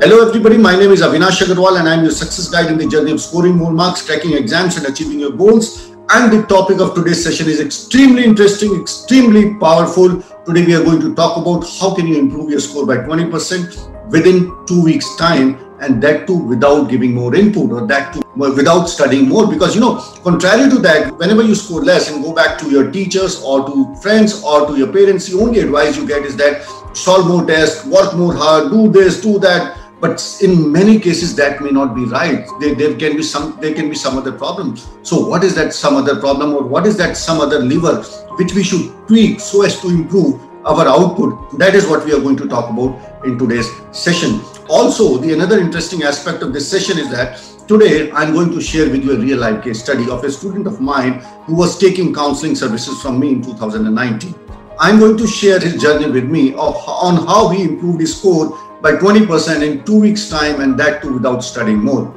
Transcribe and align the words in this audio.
Hello 0.00 0.24
everybody, 0.24 0.56
my 0.56 0.76
name 0.76 0.92
is 0.92 1.00
Avinash 1.02 1.42
Agarwal 1.42 1.76
and 1.80 1.88
I 1.88 1.94
am 1.94 2.02
your 2.04 2.12
success 2.12 2.48
guide 2.48 2.70
in 2.70 2.78
the 2.78 2.86
journey 2.86 3.10
of 3.10 3.20
scoring 3.20 3.56
more 3.56 3.72
marks, 3.72 4.00
cracking 4.00 4.32
exams 4.34 4.76
and 4.76 4.86
achieving 4.86 5.18
your 5.18 5.32
goals. 5.32 5.90
And 6.10 6.32
the 6.32 6.46
topic 6.46 6.78
of 6.80 6.94
today's 6.94 7.24
session 7.24 7.48
is 7.48 7.60
extremely 7.60 8.22
interesting, 8.22 8.80
extremely 8.80 9.56
powerful. 9.56 10.22
Today 10.46 10.64
we 10.66 10.76
are 10.76 10.84
going 10.84 11.00
to 11.00 11.16
talk 11.16 11.36
about 11.36 11.66
how 11.80 11.96
can 11.96 12.06
you 12.06 12.16
improve 12.16 12.48
your 12.48 12.60
score 12.60 12.86
by 12.86 12.98
20% 12.98 14.12
within 14.12 14.54
two 14.68 14.84
weeks 14.84 15.16
time 15.16 15.58
and 15.80 16.00
that 16.00 16.28
too 16.28 16.36
without 16.36 16.88
giving 16.88 17.12
more 17.12 17.34
input 17.34 17.72
or 17.72 17.86
that 17.86 18.14
too 18.14 18.22
without 18.36 18.86
studying 18.86 19.28
more 19.28 19.46
because 19.48 19.74
you 19.74 19.80
know 19.80 19.96
contrary 20.22 20.68
to 20.70 20.78
that 20.78 21.16
whenever 21.18 21.42
you 21.42 21.54
score 21.54 21.82
less 21.82 22.10
and 22.10 22.22
go 22.24 22.32
back 22.32 22.58
to 22.58 22.70
your 22.70 22.90
teachers 22.90 23.42
or 23.42 23.66
to 23.66 23.94
friends 23.96 24.42
or 24.42 24.66
to 24.66 24.76
your 24.76 24.92
parents 24.92 25.28
the 25.28 25.38
only 25.38 25.60
advice 25.60 25.96
you 25.96 26.06
get 26.06 26.24
is 26.24 26.36
that 26.36 26.64
solve 26.96 27.28
more 27.28 27.44
tests 27.44 27.84
work 27.86 28.14
more 28.14 28.34
hard 28.34 28.70
do 28.70 28.88
this 28.90 29.20
do 29.20 29.38
that 29.38 29.77
but 30.00 30.38
in 30.42 30.70
many 30.70 30.98
cases 31.00 31.34
that 31.36 31.60
may 31.60 31.70
not 31.70 31.94
be 31.94 32.04
right. 32.04 32.46
There, 32.60 32.74
there 32.74 32.94
can 32.96 33.16
be 33.16 33.22
some 33.22 33.58
there 33.60 33.74
can 33.74 33.88
be 33.88 33.96
some 33.96 34.16
other 34.16 34.32
problems. 34.32 34.88
So 35.02 35.26
what 35.26 35.42
is 35.44 35.54
that 35.56 35.72
some 35.72 35.96
other 35.96 36.20
problem 36.20 36.54
or 36.54 36.62
what 36.62 36.86
is 36.86 36.96
that 36.98 37.16
some 37.16 37.40
other 37.40 37.58
lever 37.58 38.02
which 38.38 38.54
we 38.54 38.62
should 38.62 38.94
tweak 39.08 39.40
so 39.40 39.62
as 39.62 39.80
to 39.80 39.88
improve 39.88 40.40
our 40.64 40.86
output? 40.86 41.58
That 41.58 41.74
is 41.74 41.86
what 41.86 42.04
we 42.04 42.12
are 42.12 42.20
going 42.20 42.36
to 42.36 42.48
talk 42.48 42.70
about 42.70 43.24
in 43.24 43.38
today's 43.38 43.68
session. 43.90 44.40
Also 44.68 45.18
the 45.18 45.32
another 45.32 45.58
interesting 45.58 46.04
aspect 46.04 46.42
of 46.42 46.52
this 46.52 46.70
session 46.70 46.98
is 46.98 47.10
that 47.10 47.42
today 47.68 48.10
i'm 48.12 48.32
going 48.32 48.50
to 48.50 48.60
share 48.66 48.88
with 48.90 49.04
you 49.04 49.12
a 49.12 49.18
real 49.20 49.38
life 49.38 49.62
case 49.62 49.80
study 49.80 50.08
of 50.08 50.24
a 50.24 50.30
student 50.30 50.66
of 50.66 50.80
mine 50.80 51.20
who 51.44 51.54
was 51.54 51.76
taking 51.78 52.14
counseling 52.14 52.54
services 52.54 53.02
from 53.02 53.20
me 53.20 53.28
in 53.32 53.42
2019 53.42 54.34
i'm 54.80 54.98
going 54.98 55.18
to 55.18 55.26
share 55.26 55.60
his 55.60 55.74
journey 55.82 56.10
with 56.10 56.24
me 56.24 56.54
of, 56.54 56.76
on 56.86 57.26
how 57.26 57.50
he 57.50 57.64
improved 57.64 58.00
his 58.00 58.16
score 58.16 58.58
by 58.80 58.92
20% 58.92 59.62
in 59.62 59.84
two 59.84 60.00
weeks 60.00 60.28
time 60.28 60.60
and 60.60 60.78
that 60.78 61.02
too 61.02 61.14
without 61.14 61.40
studying 61.40 61.78
more. 61.78 62.14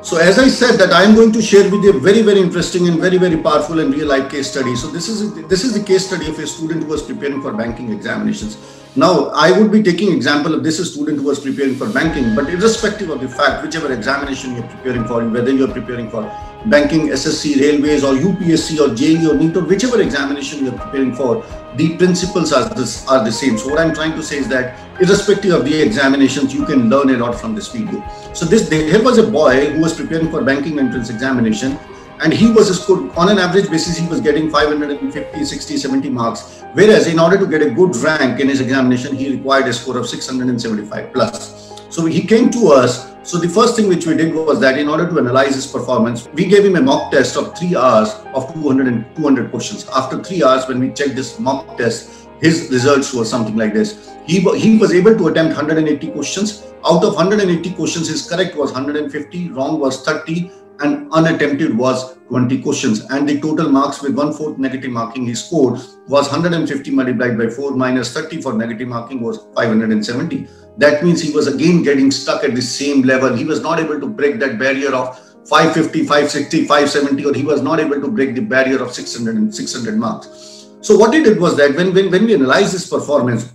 So 0.00 0.16
as 0.16 0.38
I 0.38 0.46
said 0.46 0.76
that 0.76 0.92
I 0.92 1.02
am 1.02 1.14
going 1.16 1.32
to 1.32 1.42
share 1.42 1.64
with 1.64 1.82
you 1.82 1.96
a 1.96 1.98
very, 1.98 2.22
very 2.22 2.40
interesting 2.40 2.86
and 2.86 3.00
very, 3.00 3.18
very 3.18 3.36
powerful 3.36 3.80
and 3.80 3.92
real 3.92 4.06
life 4.06 4.30
case 4.30 4.50
study. 4.50 4.76
So 4.76 4.86
this 4.86 5.08
is, 5.08 5.34
this 5.48 5.64
is 5.64 5.74
the 5.74 5.82
case 5.82 6.06
study 6.06 6.28
of 6.28 6.38
a 6.38 6.46
student 6.46 6.84
who 6.84 6.90
was 6.90 7.02
preparing 7.02 7.42
for 7.42 7.52
banking 7.52 7.90
examinations. 7.90 8.56
Now, 8.94 9.26
I 9.34 9.50
would 9.58 9.72
be 9.72 9.82
taking 9.82 10.12
example 10.12 10.54
of 10.54 10.62
this 10.62 10.78
student 10.92 11.18
who 11.18 11.24
was 11.24 11.40
preparing 11.40 11.74
for 11.74 11.88
banking, 11.92 12.34
but 12.34 12.48
irrespective 12.48 13.10
of 13.10 13.20
the 13.20 13.28
fact, 13.28 13.64
whichever 13.64 13.92
examination 13.92 14.54
you're 14.54 14.68
preparing 14.68 15.04
for, 15.04 15.28
whether 15.28 15.52
you're 15.52 15.72
preparing 15.72 16.08
for 16.08 16.22
banking, 16.66 17.08
SSC, 17.08 17.60
railways, 17.60 18.04
or 18.04 18.14
UPSC, 18.14 18.80
or 18.80 18.94
JEE, 18.94 19.26
or 19.26 19.34
NEET, 19.34 19.56
or 19.56 19.64
whichever 19.64 20.00
examination 20.00 20.64
you're 20.64 20.78
preparing 20.78 21.14
for, 21.14 21.44
the 21.76 21.96
principles 21.96 22.52
are, 22.52 22.68
this, 22.74 23.06
are 23.08 23.24
the 23.24 23.32
same. 23.32 23.56
So 23.56 23.68
what 23.68 23.78
I'm 23.78 23.94
trying 23.94 24.12
to 24.12 24.22
say 24.22 24.38
is 24.38 24.48
that 24.48 24.78
irrespective 25.00 25.52
of 25.52 25.64
the 25.64 25.80
examinations, 25.80 26.52
you 26.52 26.64
can 26.64 26.90
learn 26.90 27.10
a 27.10 27.16
lot 27.18 27.38
from 27.38 27.54
this 27.54 27.68
video. 27.72 28.02
So 28.32 28.44
this, 28.44 28.68
here 28.68 29.02
was 29.02 29.18
a 29.18 29.30
boy 29.30 29.70
who 29.70 29.80
was 29.80 29.94
preparing 29.94 30.30
for 30.30 30.42
banking 30.42 30.78
entrance 30.78 31.10
examination, 31.10 31.78
and 32.20 32.32
he 32.32 32.50
was 32.50 32.82
scored 32.82 33.10
on 33.16 33.28
an 33.28 33.38
average 33.38 33.70
basis 33.70 33.96
he 33.96 34.06
was 34.08 34.20
getting 34.20 34.50
550 34.50 35.44
60 35.44 35.76
70 35.76 36.10
marks 36.10 36.64
whereas 36.72 37.06
in 37.06 37.18
order 37.18 37.38
to 37.38 37.46
get 37.46 37.62
a 37.62 37.70
good 37.70 37.94
rank 37.96 38.40
in 38.40 38.48
his 38.48 38.60
examination 38.60 39.14
he 39.14 39.30
required 39.36 39.66
a 39.66 39.72
score 39.72 39.96
of 39.96 40.08
675 40.08 41.12
plus 41.12 41.80
so 41.88 42.06
he 42.06 42.22
came 42.22 42.50
to 42.50 42.72
us 42.72 43.07
so 43.28 43.36
the 43.36 43.46
first 43.46 43.76
thing 43.76 43.88
which 43.88 44.06
we 44.06 44.16
did 44.16 44.34
was 44.34 44.58
that 44.58 44.78
in 44.78 44.88
order 44.88 45.06
to 45.06 45.18
analyze 45.18 45.54
his 45.54 45.66
performance 45.66 46.26
we 46.32 46.46
gave 46.46 46.64
him 46.64 46.76
a 46.76 46.80
mock 46.80 47.12
test 47.12 47.36
of 47.36 47.58
3 47.58 47.76
hours 47.76 48.14
of 48.32 48.54
200 48.54 48.86
and 48.86 49.04
200 49.16 49.50
questions. 49.50 49.86
After 49.94 50.22
3 50.24 50.42
hours 50.44 50.66
when 50.66 50.80
we 50.80 50.88
checked 50.92 51.14
this 51.14 51.38
mock 51.38 51.76
test 51.76 52.30
his 52.40 52.70
results 52.70 53.12
were 53.12 53.26
something 53.26 53.54
like 53.54 53.74
this. 53.74 54.10
He, 54.24 54.40
he 54.56 54.78
was 54.78 54.94
able 54.94 55.14
to 55.14 55.28
attempt 55.28 55.56
180 55.56 56.10
questions. 56.12 56.62
Out 56.86 57.04
of 57.04 57.16
180 57.16 57.74
questions 57.74 58.08
his 58.08 58.26
correct 58.26 58.56
was 58.56 58.72
150 58.72 59.50
wrong 59.50 59.78
was 59.78 60.00
30 60.06 60.50
and 60.80 61.12
unattempted 61.12 61.76
was 61.76 62.16
20 62.28 62.62
questions. 62.62 63.00
And 63.10 63.28
the 63.28 63.38
total 63.42 63.68
marks 63.68 64.00
with 64.00 64.16
one 64.16 64.32
fourth 64.32 64.56
negative 64.56 64.90
marking 64.90 65.26
he 65.26 65.34
scored 65.34 65.80
was 66.06 66.30
150 66.30 66.90
multiplied 66.92 67.36
by 67.36 67.48
4 67.50 67.72
minus 67.72 68.10
30 68.14 68.40
for 68.40 68.54
negative 68.54 68.88
marking 68.88 69.20
was 69.20 69.46
570 69.54 70.48
that 70.78 71.04
means 71.04 71.20
he 71.20 71.32
was 71.32 71.46
again 71.46 71.82
getting 71.82 72.10
stuck 72.10 72.44
at 72.44 72.54
the 72.54 72.62
same 72.62 73.02
level. 73.02 73.34
He 73.34 73.44
was 73.44 73.60
not 73.60 73.78
able 73.80 74.00
to 74.00 74.06
break 74.06 74.38
that 74.40 74.58
barrier 74.58 74.94
of 74.94 75.18
550 75.48 76.04
560 76.04 76.66
570 76.66 77.24
or 77.24 77.34
he 77.34 77.42
was 77.42 77.62
not 77.62 77.80
able 77.80 78.00
to 78.00 78.08
break 78.08 78.34
the 78.34 78.42
barrier 78.42 78.82
of 78.82 78.92
600 78.92 79.36
and 79.36 79.54
600 79.54 79.96
marks. 79.96 80.66
So 80.80 80.96
what 80.96 81.12
he 81.12 81.22
did 81.22 81.40
was 81.40 81.56
that 81.56 81.74
when 81.74 81.92
when, 81.92 82.10
when 82.10 82.26
we 82.26 82.34
analyzed 82.34 82.72
his 82.72 82.88
performance 82.88 83.52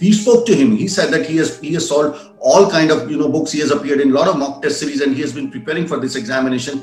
we 0.00 0.12
spoke 0.12 0.46
to 0.46 0.54
him. 0.54 0.76
He 0.76 0.88
said 0.88 1.10
that 1.12 1.26
he 1.26 1.36
has 1.36 1.60
he 1.60 1.74
has 1.74 1.88
solved 1.88 2.27
all 2.40 2.70
kind 2.70 2.90
of 2.90 3.10
you 3.10 3.16
know 3.16 3.28
books 3.28 3.52
he 3.52 3.60
has 3.60 3.70
appeared 3.70 4.00
in 4.00 4.10
a 4.10 4.12
lot 4.12 4.28
of 4.28 4.36
mock 4.38 4.62
test 4.62 4.80
series 4.80 5.00
and 5.00 5.14
he 5.14 5.20
has 5.20 5.32
been 5.32 5.50
preparing 5.50 5.86
for 5.86 5.98
this 5.98 6.16
examination. 6.16 6.78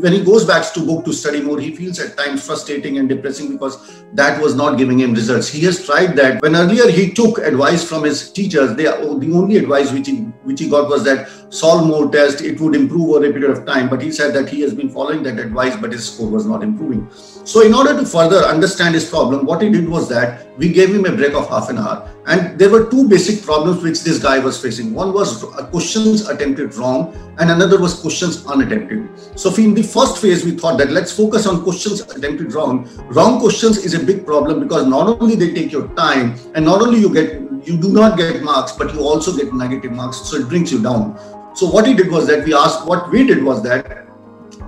When 0.00 0.12
he 0.12 0.24
goes 0.24 0.44
back 0.44 0.72
to 0.74 0.80
book 0.80 1.04
to 1.04 1.12
study 1.12 1.40
more 1.40 1.58
he 1.58 1.74
feels 1.74 1.98
at 1.98 2.16
times 2.16 2.44
frustrating 2.44 2.98
and 2.98 3.08
depressing 3.08 3.52
because 3.52 4.04
that 4.14 4.40
was 4.40 4.54
not 4.54 4.78
giving 4.78 4.98
him 5.00 5.14
results. 5.14 5.48
He 5.48 5.64
has 5.64 5.84
tried 5.84 6.16
that. 6.16 6.42
When 6.42 6.56
earlier 6.56 6.90
he 6.90 7.12
took 7.12 7.38
advice 7.38 7.82
from 7.88 8.04
his 8.04 8.30
teachers 8.32 8.74
they 8.76 8.84
the 8.84 9.30
only 9.34 9.56
advice 9.56 9.92
which 9.92 10.06
he 10.06 10.16
which 10.44 10.60
he 10.60 10.68
got 10.68 10.88
was 10.88 11.04
that 11.04 11.28
solve 11.50 11.86
more 11.86 12.10
tests 12.10 12.40
it 12.40 12.60
would 12.60 12.74
improve 12.74 13.10
over 13.10 13.26
a 13.26 13.32
period 13.32 13.50
of 13.50 13.66
time 13.66 13.88
but 13.88 14.00
he 14.00 14.10
said 14.10 14.32
that 14.32 14.48
he 14.48 14.60
has 14.60 14.72
been 14.72 14.88
following 14.88 15.22
that 15.22 15.38
advice 15.38 15.76
but 15.76 15.92
his 15.92 16.08
score 16.08 16.30
was 16.30 16.46
not 16.46 16.62
improving 16.62 17.06
so 17.44 17.62
in 17.62 17.74
order 17.74 17.96
to 17.98 18.06
further 18.06 18.38
understand 18.54 18.94
his 18.94 19.08
problem 19.08 19.44
what 19.44 19.60
he 19.60 19.68
did 19.68 19.88
was 19.88 20.08
that 20.08 20.46
we 20.58 20.72
gave 20.72 20.94
him 20.94 21.04
a 21.06 21.12
break 21.12 21.34
of 21.34 21.48
half 21.48 21.68
an 21.68 21.78
hour 21.78 22.08
and 22.26 22.58
there 22.58 22.70
were 22.70 22.88
two 22.90 23.08
basic 23.08 23.42
problems 23.42 23.82
which 23.82 24.02
this 24.04 24.22
guy 24.22 24.38
was 24.38 24.60
facing 24.62 24.94
one 24.94 25.12
was 25.12 25.44
questions 25.72 26.28
attempted 26.28 26.74
wrong 26.76 27.12
and 27.40 27.50
another 27.50 27.80
was 27.80 27.94
questions 28.00 28.44
unattempted. 28.44 29.08
So 29.38 29.54
in 29.56 29.72
the 29.72 29.82
first 29.82 30.18
phase, 30.18 30.44
we 30.44 30.52
thought 30.52 30.76
that 30.78 30.90
let's 30.90 31.10
focus 31.10 31.46
on 31.46 31.62
questions 31.62 32.02
attempted 32.02 32.52
wrong. 32.52 32.88
Wrong 33.08 33.40
questions 33.40 33.78
is 33.78 33.94
a 33.94 33.98
big 33.98 34.26
problem 34.26 34.60
because 34.60 34.86
not 34.86 35.20
only 35.20 35.36
they 35.36 35.52
take 35.54 35.72
your 35.72 35.88
time 35.94 36.38
and 36.54 36.64
not 36.64 36.82
only 36.82 37.00
you 37.00 37.12
get 37.12 37.40
you 37.66 37.76
do 37.76 37.92
not 37.92 38.16
get 38.16 38.42
marks, 38.42 38.72
but 38.72 38.94
you 38.94 39.00
also 39.00 39.36
get 39.36 39.52
negative 39.52 39.92
marks. 39.92 40.18
So 40.28 40.36
it 40.36 40.48
brings 40.48 40.72
you 40.72 40.82
down. 40.82 41.18
So 41.54 41.66
what 41.68 41.86
he 41.86 41.94
did 41.94 42.10
was 42.10 42.26
that 42.28 42.44
we 42.44 42.54
asked, 42.54 42.86
what 42.86 43.10
we 43.10 43.26
did 43.26 43.42
was 43.42 43.62
that 43.64 44.06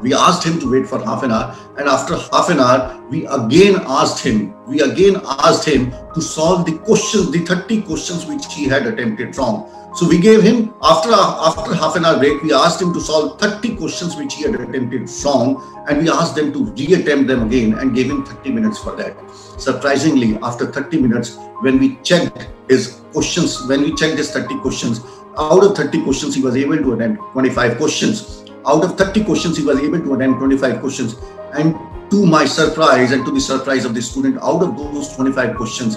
we 0.00 0.12
asked 0.12 0.44
him 0.44 0.58
to 0.60 0.70
wait 0.70 0.86
for 0.86 0.98
half 1.04 1.22
an 1.22 1.30
hour. 1.30 1.56
And 1.78 1.88
after 1.88 2.16
half 2.16 2.50
an 2.50 2.58
hour 2.58 3.00
we 3.08 3.26
again 3.26 3.80
asked 3.86 4.24
him 4.24 4.54
we 4.66 4.80
again 4.80 5.20
asked 5.24 5.66
him 5.66 5.92
to 6.14 6.20
solve 6.20 6.66
the 6.66 6.78
questions 6.78 7.30
the 7.30 7.40
30 7.40 7.82
questions 7.82 8.26
which 8.26 8.52
he 8.52 8.64
had 8.64 8.86
attempted 8.86 9.36
wrong. 9.36 9.70
So 9.94 10.08
we 10.08 10.18
gave 10.18 10.42
him, 10.42 10.72
after, 10.82 11.10
after 11.12 11.74
half 11.74 11.96
an 11.96 12.06
hour 12.06 12.18
break, 12.18 12.42
we 12.42 12.54
asked 12.54 12.80
him 12.80 12.94
to 12.94 13.00
solve 13.00 13.38
30 13.38 13.76
questions 13.76 14.16
which 14.16 14.34
he 14.34 14.44
had 14.44 14.54
attempted 14.54 15.10
wrong. 15.22 15.84
And 15.86 15.98
we 15.98 16.08
asked 16.08 16.34
them 16.34 16.50
to 16.54 16.60
reattempt 16.60 17.26
them 17.26 17.42
again 17.46 17.78
and 17.78 17.94
gave 17.94 18.10
him 18.10 18.24
30 18.24 18.52
minutes 18.52 18.78
for 18.78 18.96
that. 18.96 19.14
Surprisingly, 19.58 20.38
after 20.42 20.72
30 20.72 21.02
minutes, 21.02 21.36
when 21.60 21.78
we 21.78 21.96
checked 21.96 22.48
his 22.70 23.02
questions, 23.12 23.66
when 23.66 23.82
we 23.82 23.94
checked 23.94 24.16
his 24.16 24.30
30 24.30 24.60
questions, 24.60 25.00
out 25.38 25.64
of 25.64 25.76
30 25.76 26.02
questions, 26.04 26.34
he 26.34 26.42
was 26.42 26.56
able 26.56 26.76
to 26.76 26.92
attempt 26.94 27.22
25 27.32 27.76
questions. 27.78 28.44
Out 28.66 28.84
of 28.84 28.96
30 28.98 29.24
questions, 29.24 29.56
he 29.56 29.64
was 29.64 29.80
able 29.80 30.00
to 30.00 30.14
attempt 30.14 30.38
25 30.38 30.80
questions. 30.80 31.16
And 31.54 31.74
to 32.10 32.26
my 32.26 32.44
surprise 32.44 33.12
and 33.12 33.24
to 33.24 33.30
the 33.30 33.40
surprise 33.40 33.84
of 33.84 33.94
the 33.94 34.02
student, 34.02 34.38
out 34.42 34.62
of 34.62 34.76
those 34.76 35.14
25 35.16 35.56
questions, 35.56 35.96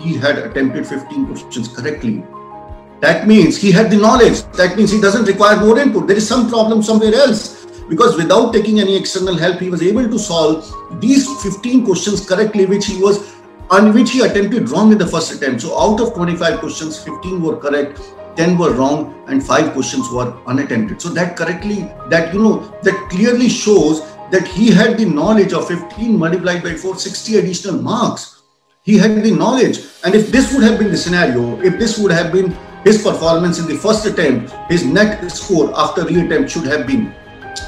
he 0.00 0.14
had 0.14 0.38
attempted 0.38 0.86
15 0.86 1.26
questions 1.26 1.68
correctly 1.68 2.24
that 3.02 3.26
means 3.26 3.56
he 3.56 3.72
had 3.72 3.90
the 3.90 3.96
knowledge. 3.96 4.44
That 4.52 4.76
means 4.76 4.92
he 4.92 5.00
doesn't 5.00 5.24
require 5.24 5.58
more 5.58 5.76
input. 5.76 6.06
There 6.06 6.16
is 6.16 6.26
some 6.26 6.48
problem 6.48 6.84
somewhere 6.84 7.12
else. 7.12 7.66
Because 7.88 8.16
without 8.16 8.52
taking 8.52 8.78
any 8.78 8.96
external 8.96 9.36
help, 9.36 9.58
he 9.58 9.70
was 9.70 9.82
able 9.82 10.08
to 10.08 10.18
solve 10.20 10.72
these 11.00 11.26
15 11.42 11.84
questions 11.84 12.24
correctly, 12.24 12.64
which 12.64 12.86
he 12.86 13.02
was 13.02 13.34
on 13.72 13.92
which 13.92 14.12
he 14.12 14.20
attempted 14.20 14.70
wrong 14.70 14.92
in 14.92 14.98
the 14.98 15.06
first 15.06 15.32
attempt. 15.32 15.62
So 15.62 15.76
out 15.76 16.00
of 16.00 16.14
25 16.14 16.60
questions, 16.60 17.02
15 17.02 17.42
were 17.42 17.56
correct, 17.56 17.98
10 18.36 18.58
were 18.58 18.72
wrong, 18.72 19.24
and 19.28 19.44
five 19.44 19.72
questions 19.72 20.10
were 20.10 20.32
unattempted. 20.46 21.00
So 21.00 21.08
that 21.10 21.36
correctly, 21.36 21.90
that 22.08 22.32
you 22.34 22.42
know, 22.42 22.78
that 22.82 23.08
clearly 23.10 23.48
shows 23.48 24.02
that 24.30 24.46
he 24.46 24.70
had 24.70 24.98
the 24.98 25.04
knowledge 25.04 25.52
of 25.52 25.68
15 25.68 26.18
multiplied 26.18 26.62
by 26.62 26.74
460 26.74 27.36
additional 27.36 27.80
marks. 27.80 28.42
He 28.82 28.98
had 28.98 29.22
the 29.22 29.30
knowledge. 29.30 29.80
And 30.04 30.14
if 30.14 30.32
this 30.32 30.52
would 30.52 30.64
have 30.64 30.78
been 30.78 30.90
the 30.90 30.96
scenario, 30.96 31.60
if 31.60 31.78
this 31.78 31.98
would 31.98 32.10
have 32.10 32.32
been 32.32 32.56
his 32.82 33.02
performance 33.02 33.58
in 33.58 33.66
the 33.66 33.76
first 33.76 34.06
attempt, 34.06 34.52
his 34.68 34.84
net 34.84 35.30
score 35.30 35.72
after 35.78 36.02
reattempt 36.02 36.50
should 36.50 36.64
have 36.64 36.86
been 36.86 37.14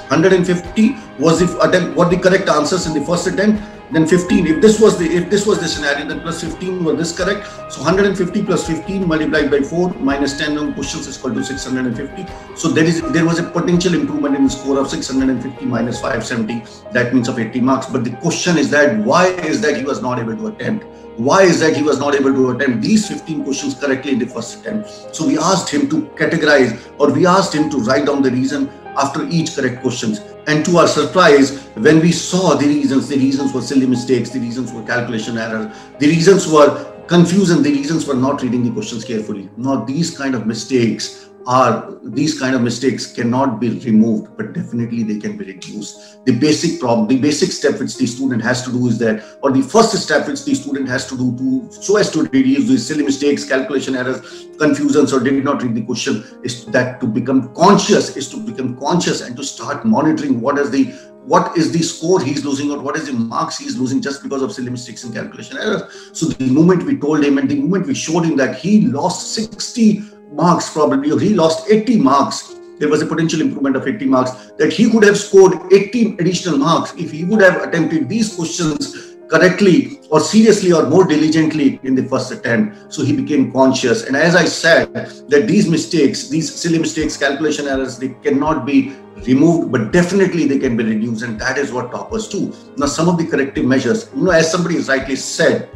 150 0.09 0.97
was 1.19 1.41
the 1.41 1.93
what 1.95 2.11
the 2.11 2.17
correct 2.17 2.49
answers 2.49 2.87
in 2.87 2.95
the 2.95 3.05
first 3.05 3.27
attempt. 3.27 3.63
Then 3.95 4.07
15 4.07 4.47
if 4.47 4.61
this 4.61 4.81
was 4.81 4.99
the 4.99 5.07
if 5.17 5.31
this 5.31 5.47
was 5.47 5.61
the 5.61 5.69
scenario 5.69 6.07
then 6.07 6.21
plus 6.21 6.43
15 6.43 6.83
was 6.85 6.97
this 6.97 7.17
correct? 7.17 7.47
So 7.73 7.83
150 7.83 8.43
plus 8.43 8.67
15 8.67 9.07
multiplied 9.07 9.51
by 9.51 9.61
4 9.61 9.95
minus 9.95 10.37
10 10.39 10.59
on 10.59 10.75
questions 10.75 11.07
is 11.07 11.19
equal 11.19 11.35
to 11.35 11.45
650 11.45 12.27
so 12.57 12.69
there 12.69 12.85
is 12.85 13.01
there 13.13 13.25
was 13.25 13.39
a 13.39 13.45
potential 13.45 13.95
improvement 13.95 14.35
in 14.35 14.45
the 14.45 14.51
score 14.51 14.79
of 14.79 14.91
650 14.91 15.65
minus 15.67 16.01
570 16.01 16.91
that 16.93 17.15
means 17.15 17.29
of 17.29 17.39
80 17.39 17.61
marks. 17.61 17.87
But 17.87 18.05
the 18.05 18.17
question 18.17 18.59
is 18.59 18.71
that 18.71 18.99
why 18.99 19.29
is 19.29 19.61
that 19.63 19.77
he 19.77 19.85
was 19.85 20.03
not 20.03 20.19
able 20.19 20.37
to 20.37 20.49
attempt? 20.49 20.87
Why 21.17 21.43
is 21.43 21.61
that 21.61 21.77
he 21.77 21.83
was 21.83 22.01
not 22.01 22.17
able 22.17 22.35
to 22.35 22.51
attempt? 22.51 22.83
These 22.83 23.07
15 23.09 23.45
questions 23.45 23.75
correctly 23.75 24.13
in 24.13 24.19
the 24.19 24.27
first 24.27 24.61
attempt 24.61 25.15
so 25.15 25.25
we 25.25 25.39
asked 25.39 25.69
him 25.69 25.89
to 25.91 26.03
categorize 26.23 26.73
or 26.99 27.13
we 27.13 27.27
asked 27.27 27.55
him 27.55 27.71
to 27.71 27.79
write 27.79 28.07
down 28.07 28.23
the 28.23 28.31
reason 28.31 28.71
after 28.97 29.27
each 29.29 29.55
correct 29.55 29.83
questions. 29.83 30.21
And 30.47 30.65
to 30.67 30.79
our 30.79 30.87
surprise 30.87 31.65
when 31.75 32.01
we 32.01 32.13
saw 32.13 32.55
the 32.55 32.67
reasons 32.67 33.09
the 33.09 33.17
reasons 33.17 33.53
were 33.53 33.63
silly 33.63 33.87
mistakes 33.87 34.31
the 34.31 34.41
reasons 34.41 34.73
were 34.73 34.83
calculation 34.83 35.39
error 35.39 35.73
the 35.99 36.07
reasons 36.07 36.47
were 36.47 36.93
confusion 37.07 37.63
the 37.63 37.71
reasons 37.71 38.07
were 38.07 38.15
not 38.15 38.43
reading 38.43 38.63
the 38.65 38.71
questions 38.71 39.05
carefully. 39.05 39.49
Now 39.57 39.85
these 39.85 40.17
kind 40.17 40.35
of 40.35 40.47
mistakes 40.47 41.31
are 41.47 41.99
these 42.03 42.39
kind 42.39 42.55
of 42.55 42.63
mistakes 42.63 43.13
cannot 43.13 43.61
be 43.61 43.71
removed 43.81 44.37
but 44.37 44.53
definitely 44.53 45.03
they 45.03 45.19
can 45.19 45.37
be 45.37 45.45
reduced. 45.45 46.25
The 46.25 46.33
basic 46.33 46.81
problem 46.81 47.07
the 47.09 47.19
basic 47.19 47.53
step 47.53 47.79
which 47.79 47.97
the 47.97 48.07
student 48.07 48.43
has 48.43 48.63
to 48.65 48.73
do 48.73 48.87
is 48.89 48.99
that 48.99 49.23
or 49.43 49.53
the 49.53 49.63
first 49.63 49.95
step 49.97 50.27
which 50.27 50.45
the 50.45 50.55
student 50.55 50.89
has 50.89 51.07
to 51.09 51.17
do 51.17 51.37
to 51.37 51.73
so 51.83 51.97
as 51.97 52.11
to 52.13 52.23
reduce 52.23 52.69
these 52.69 52.87
silly 52.87 53.05
mistakes 53.05 53.45
calculation 53.45 53.95
errors 53.95 54.47
confusions 54.59 55.13
or 55.13 55.21
did 55.21 55.45
not 55.45 55.63
read 55.63 55.75
the 55.75 55.83
question 55.83 56.25
is 56.43 56.65
that 56.67 57.01
to 57.01 57.07
become 57.07 57.55
conscious 57.55 58.17
is 58.17 58.29
to 58.31 58.39
become 58.39 58.79
conscious 58.79 59.21
and 59.21 59.37
to 59.37 59.45
start 59.45 59.85
monitoring 59.85 60.41
what 60.41 60.59
is 60.59 60.71
the 60.71 60.85
what 61.27 61.57
is 61.57 61.73
the 61.73 61.83
score 61.83 62.23
he's 62.23 62.45
losing 62.45 62.71
or 62.71 62.79
what 62.79 62.97
is 62.97 63.07
the 63.07 63.13
marks 63.13 63.59
he's 63.59 63.79
losing 63.79 64.01
just 64.01 64.23
because 64.23 64.43
of 64.43 64.53
silly 64.53 64.71
mistakes 64.71 65.05
and 65.05 65.15
calculation 65.15 65.57
errors. 65.57 66.11
So 66.13 66.27
the 66.27 66.51
moment 66.51 66.83
we 66.83 66.99
told 66.99 67.25
him 67.25 67.39
and 67.39 67.49
the 67.49 67.55
moment 67.55 67.87
we 67.87 67.95
showed 67.95 68.25
him 68.25 68.37
that 68.37 68.59
he 68.59 68.83
lost 68.83 69.33
60 69.33 70.14
marks 70.35 70.71
probably, 70.71 71.09
he 71.19 71.35
lost 71.35 71.71
80 71.71 72.01
marks. 72.01 72.57
There 72.79 72.89
was 72.89 73.03
a 73.03 73.07
potential 73.07 73.41
improvement 73.41 73.77
of 73.77 73.87
80 73.87 74.07
marks 74.07 74.33
that 74.59 74.73
he 74.73 74.91
could 74.91 75.05
have 75.05 75.17
scored 75.17 75.73
80 75.73 76.17
additional 76.19 76.59
marks 76.59 76.93
if 76.95 77.13
he 77.13 77.25
would 77.25 77.41
have 77.41 77.63
attempted 77.63 78.09
these 78.09 78.35
questions 78.35 79.15
correctly 79.29 80.01
or 80.11 80.21
seriously 80.21 80.73
or 80.73 80.87
more 80.89 81.05
diligently 81.07 81.81
in 81.85 81.95
the 81.95 82.03
first 82.05 82.33
attempt. 82.33 82.93
So 82.93 83.05
he 83.05 83.15
became 83.15 83.53
conscious. 83.53 84.05
And 84.05 84.17
as 84.17 84.35
I 84.35 84.45
said, 84.45 84.93
that 84.93 85.47
these 85.47 85.69
mistakes, 85.69 86.29
these 86.29 86.53
silly 86.53 86.79
mistakes, 86.79 87.17
calculation 87.17 87.69
errors, 87.69 87.99
they 87.99 88.11
cannot 88.23 88.67
be 88.67 88.95
removed, 89.27 89.71
but 89.73 89.93
definitely 89.93 90.47
they 90.47 90.59
can 90.59 90.77
be 90.77 90.85
reduced. 90.85 91.23
And 91.23 91.41
that 91.41 91.59
is 91.59 91.73
what 91.73 91.91
toppers 91.93 92.29
do. 92.29 92.53
Now, 92.77 92.87
some 92.87 93.09
of 93.09 93.19
the 93.19 93.27
corrective 93.27 93.65
measures, 93.65 94.11
you 94.15 94.25
know, 94.25 94.33
as 94.33 94.51
somebody 94.51 94.79
rightly 94.81 95.17
said, 95.17 95.71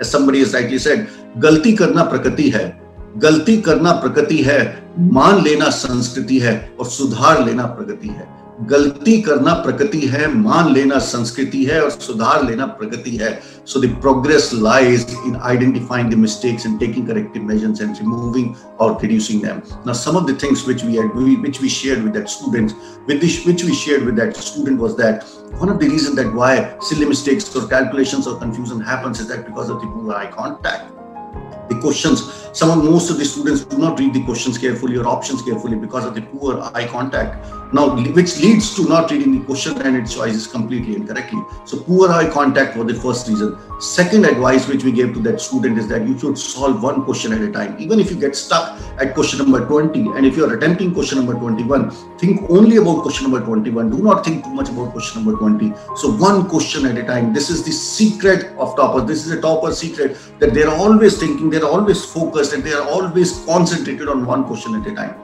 as 0.00 0.10
somebody 0.10 0.40
has 0.40 0.52
rightly 0.52 0.78
said, 0.78 1.06
galti 1.38 1.78
karna 1.78 2.06
prakriti 2.06 2.50
hai. 2.50 2.76
गलती 3.16 3.56
करना 3.60 3.92
प्रगति 3.92 4.42
है, 4.42 4.60
मान 4.98 5.42
लेना 5.42 5.68
संस्कृति 5.70 6.38
है 6.38 6.54
और 6.80 6.86
सुधार 6.86 7.44
लेना 7.44 7.64
प्रगति 7.66 8.08
है। 8.08 8.32
गलती 8.70 9.20
करना 9.22 9.52
प्रगति 9.52 10.00
है, 10.06 10.26
मान 10.34 10.72
लेना 10.72 10.98
संस्कृति 10.98 11.64
है 11.64 11.80
और 11.82 11.90
सुधार 11.90 12.44
लेना 12.44 12.66
प्रगति 12.78 13.16
है। 13.16 13.30
So 13.66 13.80
the 13.80 13.86
progress 14.00 14.50
lies 14.54 15.06
in 15.26 15.36
identifying 15.44 16.10
the 16.10 16.14
mistakes 16.14 16.66
and 16.66 16.78
taking 16.80 17.06
corrective 17.06 17.42
measures 17.42 17.80
and 17.80 17.96
removing 18.00 18.54
or 18.80 18.98
reducing 19.02 19.42
them 19.42 19.60
now 19.86 19.94
some 19.94 20.16
of 20.16 20.30
the 20.30 20.38
things 20.42 20.66
which 20.68 20.84
we 20.84 20.96
had 20.96 21.16
which 21.16 21.62
we 21.62 21.68
shared 21.68 22.04
with 22.04 22.12
that 22.12 22.28
student 22.28 22.72
with 23.08 23.20
this 23.20 23.40
which 23.46 23.64
we 23.64 23.74
shared 23.74 24.04
with 24.04 24.14
that 24.20 24.36
student 24.46 24.80
was 24.80 24.92
that 25.02 25.22
one 25.54 25.70
of 25.70 25.78
the 25.78 25.90
reason 25.90 26.16
that 26.16 26.34
why 26.34 26.64
silly 26.88 27.06
mistakes 27.06 27.56
or 27.56 27.66
calculations 27.70 28.28
or 28.28 28.38
confusion 28.44 28.84
happens 28.88 29.20
is 29.20 29.28
that 29.28 29.46
because 29.46 29.70
of 29.70 29.84
the 29.84 29.94
poor 29.94 30.16
eye 30.16 30.26
contact 30.38 30.92
the 31.72 31.80
questions 31.80 32.22
some 32.54 32.70
of 32.70 32.84
most 32.84 33.10
of 33.10 33.18
the 33.18 33.24
students 33.24 33.64
do 33.64 33.76
not 33.78 33.98
read 33.98 34.14
the 34.14 34.22
questions 34.24 34.56
carefully 34.56 34.96
or 34.96 35.04
options 35.08 35.42
carefully 35.42 35.76
because 35.76 36.04
of 36.04 36.14
the 36.14 36.22
poor 36.22 36.60
eye 36.72 36.86
contact. 36.86 37.44
Now 37.72 37.96
which 37.96 38.38
leads 38.38 38.76
to 38.76 38.88
not 38.88 39.10
reading 39.10 39.36
the 39.36 39.44
question 39.44 39.82
and 39.82 39.96
its 39.96 40.14
choices 40.14 40.46
completely 40.46 40.94
incorrectly. 40.94 41.42
So 41.64 41.80
poor 41.80 42.12
eye 42.12 42.30
contact 42.30 42.76
was 42.76 42.86
the 42.86 42.94
first 42.94 43.26
reason. 43.26 43.58
Second 43.80 44.24
advice 44.24 44.68
which 44.68 44.84
we 44.84 44.92
gave 44.92 45.12
to 45.14 45.20
that 45.22 45.40
student 45.40 45.78
is 45.78 45.88
that 45.88 46.06
you 46.06 46.16
should 46.16 46.38
solve 46.38 46.80
one 46.80 47.04
question 47.04 47.32
at 47.32 47.40
a 47.40 47.50
time. 47.50 47.76
Even 47.80 47.98
if 47.98 48.08
you 48.12 48.16
get 48.16 48.36
stuck 48.36 48.80
at 49.00 49.14
question 49.14 49.40
number 49.40 49.66
20 49.66 49.98
and 50.16 50.24
if 50.24 50.36
you 50.36 50.48
are 50.48 50.56
attempting 50.56 50.94
question 50.94 51.18
number 51.18 51.34
21 51.34 51.90
think 52.18 52.48
only 52.48 52.76
about 52.76 53.02
question 53.02 53.28
number 53.28 53.44
21 53.44 53.90
do 53.90 53.98
not 53.98 54.24
think 54.24 54.44
too 54.44 54.50
much 54.50 54.68
about 54.68 54.92
question 54.92 55.24
number 55.24 55.36
20 55.36 55.72
so 55.96 56.12
one 56.12 56.48
question 56.48 56.86
at 56.86 56.96
a 56.96 57.02
time. 57.02 57.32
This 57.32 57.50
is 57.50 57.64
the 57.64 57.72
secret 57.72 58.56
of 58.56 58.76
toppers 58.76 59.08
this 59.08 59.26
is 59.26 59.32
a 59.32 59.40
topper 59.40 59.72
secret 59.72 60.16
that 60.38 60.54
they're 60.54 60.70
always 60.70 61.18
thinking 61.18 61.50
they're 61.50 61.66
always 61.66 62.04
focused 62.44 62.54
and 62.54 62.62
they 62.62 62.72
are 62.72 62.86
always 62.88 63.44
concentrated 63.44 64.08
on 64.08 64.26
one 64.26 64.44
question 64.44 64.74
at 64.74 64.86
a 64.86 64.94
time. 64.94 65.14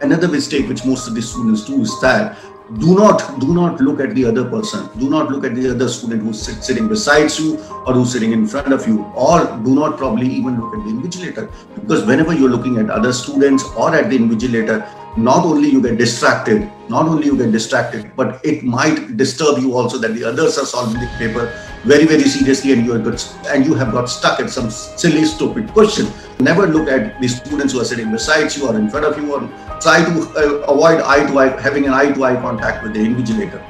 Another 0.00 0.28
mistake 0.28 0.68
which 0.68 0.84
most 0.84 1.08
of 1.08 1.14
the 1.14 1.22
students 1.22 1.64
do 1.64 1.80
is 1.80 2.00
that 2.00 2.38
do 2.80 2.94
not 2.94 3.40
do 3.40 3.54
not 3.54 3.80
look 3.80 3.98
at 3.98 4.14
the 4.14 4.26
other 4.26 4.44
person. 4.44 4.88
Do 4.98 5.08
not 5.08 5.30
look 5.30 5.44
at 5.44 5.54
the 5.54 5.70
other 5.70 5.88
student 5.88 6.22
who's 6.22 6.40
sit, 6.40 6.62
sitting 6.62 6.86
beside 6.86 7.30
you 7.38 7.56
or 7.86 7.94
who's 7.94 8.12
sitting 8.12 8.32
in 8.32 8.46
front 8.46 8.74
of 8.74 8.86
you. 8.86 9.04
Or 9.16 9.40
do 9.64 9.74
not 9.74 9.96
probably 9.96 10.28
even 10.28 10.60
look 10.60 10.74
at 10.74 10.84
the 10.84 10.92
invigilator. 10.92 11.50
Because 11.74 12.04
whenever 12.04 12.34
you're 12.34 12.50
looking 12.50 12.76
at 12.76 12.90
other 12.90 13.12
students 13.14 13.64
or 13.74 13.94
at 13.94 14.10
the 14.10 14.18
invigilator 14.18 14.84
not 15.18 15.44
only 15.44 15.68
you 15.68 15.80
get 15.82 15.98
distracted 15.98 16.70
not 16.88 17.06
only 17.06 17.26
you 17.26 17.36
get 17.36 17.50
distracted 17.52 18.10
but 18.16 18.40
it 18.44 18.62
might 18.62 19.16
disturb 19.16 19.58
you 19.58 19.76
also 19.76 19.98
that 19.98 20.14
the 20.14 20.24
others 20.24 20.56
are 20.58 20.66
solving 20.66 21.00
the 21.00 21.06
paper 21.18 21.52
very 21.84 22.06
very 22.06 22.22
seriously 22.22 22.72
and 22.72 22.84
you 22.84 22.92
are 22.94 22.98
good 22.98 23.22
and 23.48 23.64
you 23.66 23.74
have 23.74 23.92
got 23.92 24.06
stuck 24.06 24.40
at 24.40 24.50
some 24.50 24.70
silly 24.70 25.24
stupid 25.24 25.68
question. 25.72 26.06
Never 26.40 26.66
look 26.66 26.88
at 26.88 27.20
the 27.20 27.28
students 27.28 27.72
who 27.72 27.80
are 27.80 27.84
sitting 27.84 28.10
beside 28.10 28.54
you 28.54 28.68
or 28.68 28.76
in 28.76 28.90
front 28.90 29.06
of 29.06 29.16
you 29.16 29.34
or 29.34 29.40
try 29.80 30.04
to 30.04 30.20
uh, 30.36 30.72
avoid 30.72 31.00
eye 31.02 31.26
to 31.26 31.38
eye 31.38 31.60
having 31.60 31.86
an 31.86 31.92
eye 31.92 32.12
to 32.12 32.24
eye 32.24 32.36
contact 32.36 32.82
with 32.82 32.94
the 32.94 33.00
invigilator. 33.00 33.62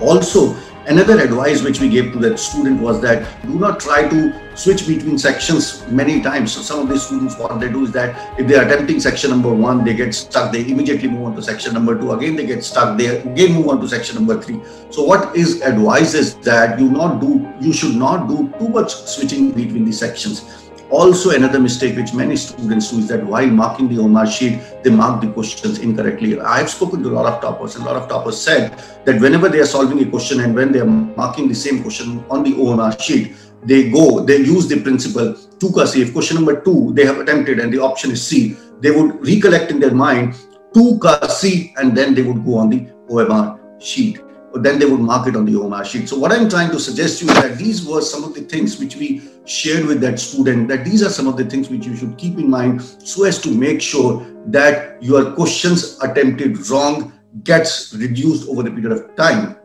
Also 0.00 0.54
Another 0.86 1.18
advice 1.18 1.62
which 1.62 1.80
we 1.80 1.88
gave 1.88 2.12
to 2.12 2.18
that 2.18 2.38
student 2.38 2.78
was 2.78 3.00
that 3.00 3.26
do 3.42 3.58
not 3.58 3.80
try 3.80 4.06
to 4.06 4.34
switch 4.54 4.86
between 4.86 5.18
sections 5.18 5.82
many 5.88 6.20
times. 6.20 6.52
So 6.52 6.60
some 6.60 6.80
of 6.80 6.88
the 6.88 6.98
students, 6.98 7.38
what 7.38 7.58
they 7.58 7.70
do 7.70 7.84
is 7.84 7.92
that 7.92 8.38
if 8.38 8.46
they 8.46 8.56
are 8.56 8.66
attempting 8.66 9.00
section 9.00 9.30
number 9.30 9.48
one, 9.48 9.82
they 9.82 9.94
get 9.94 10.14
stuck, 10.14 10.52
they 10.52 10.60
immediately 10.60 11.08
move 11.08 11.24
on 11.24 11.36
to 11.36 11.42
section 11.42 11.72
number 11.72 11.98
two, 11.98 12.12
again 12.12 12.36
they 12.36 12.44
get 12.44 12.62
stuck, 12.62 12.98
they 12.98 13.18
again 13.18 13.54
move 13.54 13.68
on 13.68 13.80
to 13.80 13.88
section 13.88 14.14
number 14.14 14.40
three. 14.40 14.60
So 14.90 15.02
what 15.02 15.34
is 15.34 15.62
advised 15.62 16.14
is 16.14 16.34
that 16.40 16.78
you 16.78 16.90
not 16.90 17.18
do, 17.18 17.50
you 17.62 17.72
should 17.72 17.96
not 17.96 18.28
do 18.28 18.52
too 18.58 18.68
much 18.68 18.92
switching 18.92 19.52
between 19.52 19.86
the 19.86 19.92
sections 19.92 20.63
also, 20.94 21.30
another 21.30 21.58
mistake 21.58 21.96
which 21.96 22.14
many 22.14 22.36
students 22.36 22.90
do 22.90 22.98
is 22.98 23.08
that 23.08 23.26
while 23.26 23.46
marking 23.46 23.88
the 23.88 23.96
OMR 23.96 24.30
sheet, 24.30 24.60
they 24.84 24.90
mark 24.90 25.20
the 25.20 25.30
questions 25.32 25.80
incorrectly. 25.80 26.40
I've 26.40 26.70
spoken 26.70 27.02
to 27.02 27.08
a 27.08 27.14
lot 27.18 27.26
of 27.26 27.40
toppers, 27.40 27.74
and 27.74 27.84
a 27.84 27.86
lot 27.88 28.00
of 28.00 28.08
toppers 28.08 28.40
said 28.40 28.78
that 29.04 29.20
whenever 29.20 29.48
they 29.48 29.58
are 29.58 29.66
solving 29.66 30.00
a 30.06 30.08
question 30.08 30.40
and 30.40 30.54
when 30.54 30.70
they 30.72 30.80
are 30.80 30.86
marking 31.22 31.48
the 31.48 31.54
same 31.54 31.82
question 31.82 32.24
on 32.30 32.44
the 32.44 32.52
OMR 32.52 33.00
sheet, 33.00 33.34
they 33.64 33.90
go, 33.90 34.20
they 34.20 34.36
use 34.36 34.68
the 34.68 34.80
principle 34.80 35.34
2 35.58 35.72
ka. 35.72 35.82
If 35.94 36.12
question 36.12 36.36
number 36.36 36.60
2 36.60 36.92
they 36.94 37.04
have 37.06 37.18
attempted 37.18 37.58
and 37.58 37.72
the 37.72 37.80
option 37.80 38.10
is 38.10 38.24
C, 38.24 38.56
they 38.80 38.90
would 38.90 39.26
recollect 39.26 39.70
in 39.70 39.80
their 39.80 39.94
mind 39.94 40.36
2 40.74 40.98
ka 40.98 41.26
C 41.26 41.74
and 41.76 41.96
then 41.96 42.14
they 42.14 42.22
would 42.22 42.44
go 42.44 42.58
on 42.58 42.70
the 42.70 42.86
OMR 43.08 43.58
sheet 43.80 44.23
then 44.62 44.78
they 44.78 44.86
would 44.86 45.00
mark 45.00 45.26
it 45.26 45.36
on 45.36 45.44
the 45.44 45.52
OMR 45.52 45.84
sheet. 45.84 46.08
So 46.08 46.18
what 46.18 46.32
I'm 46.32 46.48
trying 46.48 46.70
to 46.70 46.78
suggest 46.78 47.18
to 47.18 47.24
you 47.24 47.32
is 47.32 47.42
that 47.42 47.58
these 47.58 47.84
were 47.84 48.00
some 48.00 48.24
of 48.24 48.34
the 48.34 48.42
things 48.42 48.78
which 48.78 48.96
we 48.96 49.22
shared 49.46 49.86
with 49.86 50.00
that 50.00 50.18
student, 50.18 50.68
that 50.68 50.84
these 50.84 51.02
are 51.02 51.10
some 51.10 51.26
of 51.26 51.36
the 51.36 51.44
things 51.44 51.68
which 51.68 51.86
you 51.86 51.96
should 51.96 52.16
keep 52.16 52.38
in 52.38 52.48
mind 52.48 52.82
so 52.82 53.24
as 53.24 53.40
to 53.42 53.50
make 53.50 53.82
sure 53.82 54.24
that 54.46 55.02
your 55.02 55.32
questions 55.32 55.98
attempted 56.02 56.68
wrong 56.68 57.12
gets 57.42 57.92
reduced 57.94 58.48
over 58.48 58.62
the 58.62 58.70
period 58.70 58.92
of 58.92 59.16
time. 59.16 59.56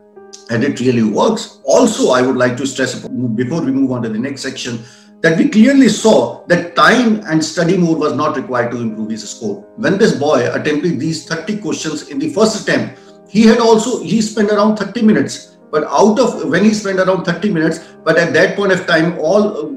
And 0.50 0.64
it 0.64 0.80
really 0.80 1.04
works. 1.04 1.60
Also, 1.64 2.12
I 2.12 2.24
would 2.24 2.36
like 2.36 2.58
to 2.58 2.66
stress 2.66 2.96
before 2.96 3.62
we 3.62 3.72
move 3.72 3.92
on 3.92 4.02
to 4.02 4.10
the 4.10 4.18
next 4.18 4.42
section 4.42 4.80
that 5.22 5.38
we 5.38 5.50
clearly 5.50 5.90
saw 5.90 6.46
that 6.48 6.76
time 6.76 7.22
and 7.28 7.44
study 7.44 7.78
mode 7.78 8.00
was 8.00 8.14
not 8.14 8.38
required 8.38 8.72
to 8.72 8.78
improve 8.78 9.10
his 9.10 9.30
score. 9.30 9.68
When 9.76 9.98
this 9.98 10.16
boy 10.16 10.50
attempted 10.52 11.00
these 11.00 11.28
30 11.28 11.60
questions 11.60 12.08
in 12.08 12.20
the 12.20 12.34
first 12.34 12.62
attempt, 12.62 13.00
he 13.30 13.44
had 13.44 13.60
also 13.60 14.02
he 14.04 14.22
spent 14.22 14.52
around 14.52 14.78
30 14.78 15.02
minutes 15.04 15.58
but 15.72 15.84
out 15.86 16.20
of 16.20 16.50
when 16.50 16.64
he 16.64 16.74
spent 16.74 17.00
around 17.00 17.26
30 17.26 17.54
minutes 17.54 17.80
but 18.04 18.18
at 18.18 18.34
that 18.34 18.56
point 18.56 18.72
of 18.72 18.86
time 18.88 19.18
all 19.20 19.44
uh, 19.58 19.70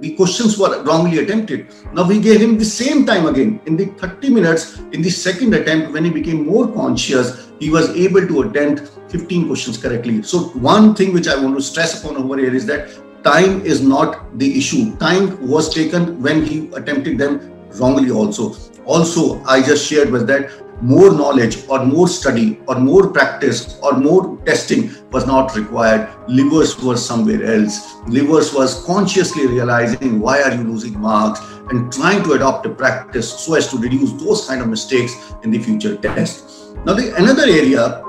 the 0.00 0.14
questions 0.14 0.56
were 0.56 0.82
wrongly 0.84 1.18
attempted. 1.18 1.66
Now 1.92 2.08
we 2.08 2.20
gave 2.20 2.40
him 2.40 2.56
the 2.56 2.64
same 2.64 3.04
time 3.04 3.26
again. 3.26 3.60
In 3.66 3.76
the 3.76 3.86
30 3.86 4.30
minutes 4.30 4.78
in 4.92 5.02
the 5.02 5.10
second 5.10 5.52
attempt 5.54 5.92
when 5.92 6.04
he 6.04 6.10
became 6.10 6.46
more 6.46 6.66
conscious 6.72 7.50
he 7.58 7.68
was 7.68 7.90
able 7.90 8.26
to 8.26 8.42
attempt 8.42 8.90
15 9.10 9.46
questions 9.46 9.76
correctly. 9.76 10.22
So 10.22 10.44
one 10.70 10.94
thing 10.94 11.12
which 11.12 11.28
i 11.28 11.36
want 11.42 11.56
to 11.56 11.62
stress 11.62 12.02
upon 12.02 12.16
over 12.16 12.38
here 12.38 12.54
is 12.54 12.64
that 12.66 12.88
time 13.22 13.60
is 13.66 13.82
not 13.82 14.38
the 14.38 14.56
issue. 14.56 14.96
Time 14.96 15.46
was 15.46 15.72
taken 15.74 16.22
when 16.22 16.44
he 16.44 16.68
attempted 16.74 17.18
them 17.18 17.52
wrongly 17.78 18.10
also. 18.10 18.56
Also 18.86 19.42
i 19.44 19.62
just 19.62 19.86
shared 19.86 20.10
was 20.10 20.24
that 20.26 20.50
more 20.80 21.12
knowledge 21.12 21.68
or 21.68 21.84
more 21.84 22.08
study 22.08 22.58
or 22.66 22.76
more 22.76 23.08
practice 23.08 23.78
or 23.82 23.92
more 23.92 24.38
testing 24.44 24.90
was 25.12 25.26
not 25.26 25.54
required. 25.56 26.08
Livers 26.28 26.78
was 26.82 27.04
somewhere 27.04 27.44
else. 27.44 27.96
Livers 28.06 28.54
was 28.54 28.84
consciously 28.84 29.46
realizing 29.46 30.20
why 30.20 30.42
are 30.42 30.54
you 30.54 30.62
losing 30.62 30.98
marks 30.98 31.40
and 31.70 31.92
trying 31.92 32.22
to 32.24 32.32
adopt 32.32 32.66
a 32.66 32.70
practice 32.70 33.32
so 33.32 33.54
as 33.54 33.68
to 33.70 33.78
reduce 33.78 34.12
those 34.22 34.46
kind 34.46 34.60
of 34.60 34.68
mistakes 34.68 35.34
in 35.42 35.50
the 35.50 35.58
future 35.58 35.96
test. 35.96 36.74
Now, 36.84 36.94
the 36.94 37.14
another 37.16 37.44
area, 37.44 38.02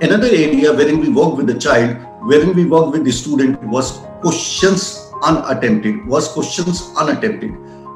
another 0.00 0.28
area 0.28 0.72
wherein 0.72 0.98
we 0.98 1.08
work 1.10 1.36
with 1.36 1.46
the 1.46 1.58
child, 1.58 1.96
wherein 2.20 2.54
we 2.54 2.64
work 2.64 2.92
with 2.92 3.04
the 3.04 3.12
student 3.12 3.62
was 3.64 3.98
questions 4.20 5.10
unattempted, 5.22 6.06
was 6.06 6.28
questions 6.28 6.90
unattempted. 6.96 7.52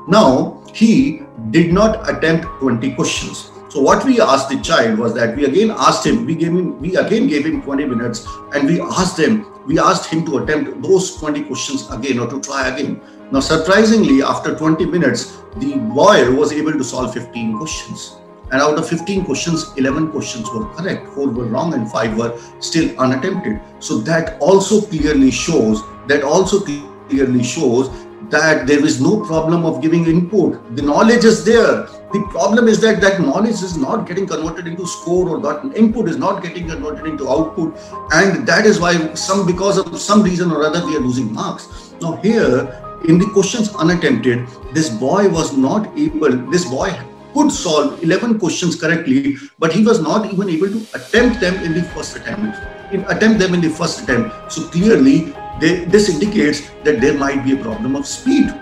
Now, 0.08 0.62
he 0.74 1.22
did 1.50 1.72
not 1.72 2.08
attempt 2.10 2.46
20 2.60 2.94
questions. 2.94 3.51
So 3.72 3.80
what 3.80 4.04
we 4.04 4.20
asked 4.20 4.50
the 4.50 4.60
child 4.60 4.98
was 4.98 5.14
that 5.14 5.34
we 5.34 5.46
again 5.46 5.70
asked 5.70 6.04
him, 6.04 6.26
we 6.26 6.34
gave 6.34 6.50
him, 6.50 6.78
we 6.78 6.94
again 6.94 7.26
gave 7.26 7.46
him 7.46 7.62
20 7.62 7.86
minutes 7.86 8.28
and 8.54 8.68
we 8.68 8.82
asked 8.82 9.18
him, 9.18 9.46
we 9.66 9.78
asked 9.78 10.10
him 10.10 10.26
to 10.26 10.40
attempt 10.40 10.82
those 10.82 11.16
20 11.16 11.44
questions 11.44 11.90
again 11.90 12.18
or 12.18 12.28
to 12.28 12.38
try 12.42 12.68
again. 12.68 13.00
Now, 13.30 13.40
surprisingly, 13.40 14.22
after 14.22 14.54
20 14.54 14.84
minutes, 14.84 15.38
the 15.56 15.76
boy 15.78 16.30
was 16.32 16.52
able 16.52 16.72
to 16.72 16.84
solve 16.84 17.14
15 17.14 17.56
questions. 17.56 18.16
And 18.50 18.60
out 18.60 18.76
of 18.76 18.86
15 18.86 19.24
questions, 19.24 19.72
11 19.78 20.10
questions 20.10 20.50
were 20.50 20.66
correct, 20.74 21.08
4 21.14 21.30
were 21.30 21.46
wrong, 21.46 21.72
and 21.72 21.90
5 21.90 22.18
were 22.18 22.38
still 22.60 22.94
unattempted. 23.00 23.58
So 23.78 23.96
that 24.00 24.36
also 24.38 24.82
clearly 24.82 25.30
shows, 25.30 25.80
that 26.08 26.22
also 26.22 26.60
clearly 26.60 27.42
shows 27.42 27.88
that 28.28 28.66
there 28.66 28.84
is 28.84 29.00
no 29.00 29.24
problem 29.24 29.64
of 29.64 29.80
giving 29.80 30.06
input. 30.06 30.76
The 30.76 30.82
knowledge 30.82 31.24
is 31.24 31.42
there. 31.42 31.88
The 32.12 32.22
problem 32.30 32.68
is 32.68 32.78
that 32.82 33.00
that 33.00 33.20
knowledge 33.20 33.62
is 33.62 33.76
not 33.78 34.06
getting 34.06 34.26
converted 34.26 34.66
into 34.66 34.86
score 34.86 35.30
or 35.30 35.40
that 35.40 35.74
input 35.74 36.10
is 36.10 36.18
not 36.18 36.42
getting 36.42 36.68
converted 36.68 37.06
into 37.06 37.26
output. 37.26 37.74
And 38.12 38.46
that 38.46 38.66
is 38.66 38.78
why 38.78 39.14
some, 39.14 39.46
because 39.46 39.78
of 39.78 39.98
some 39.98 40.22
reason 40.22 40.50
or 40.50 40.62
other, 40.62 40.84
we 40.84 40.94
are 40.94 41.00
losing 41.00 41.32
marks. 41.32 41.94
Now 42.02 42.16
here, 42.16 42.68
in 43.08 43.18
the 43.18 43.24
questions 43.32 43.70
unattempted, 43.70 44.46
this 44.74 44.90
boy 44.90 45.28
was 45.30 45.56
not 45.56 45.88
able, 45.98 46.36
this 46.50 46.66
boy 46.66 46.94
could 47.32 47.50
solve 47.50 48.02
11 48.02 48.38
questions 48.38 48.78
correctly, 48.78 49.36
but 49.58 49.72
he 49.72 49.82
was 49.82 50.02
not 50.02 50.30
even 50.30 50.50
able 50.50 50.68
to 50.68 50.86
attempt 50.94 51.40
them 51.40 51.54
in 51.64 51.72
the 51.72 51.82
first 51.94 52.16
attempt. 52.16 52.58
In 52.92 53.04
attempt 53.04 53.38
them 53.38 53.54
in 53.54 53.62
the 53.62 53.70
first 53.70 54.02
attempt. 54.02 54.52
So 54.52 54.68
clearly, 54.68 55.34
they, 55.60 55.86
this 55.86 56.10
indicates 56.10 56.68
that 56.84 57.00
there 57.00 57.14
might 57.14 57.42
be 57.42 57.52
a 57.52 57.56
problem 57.56 57.96
of 57.96 58.06
speed. 58.06 58.52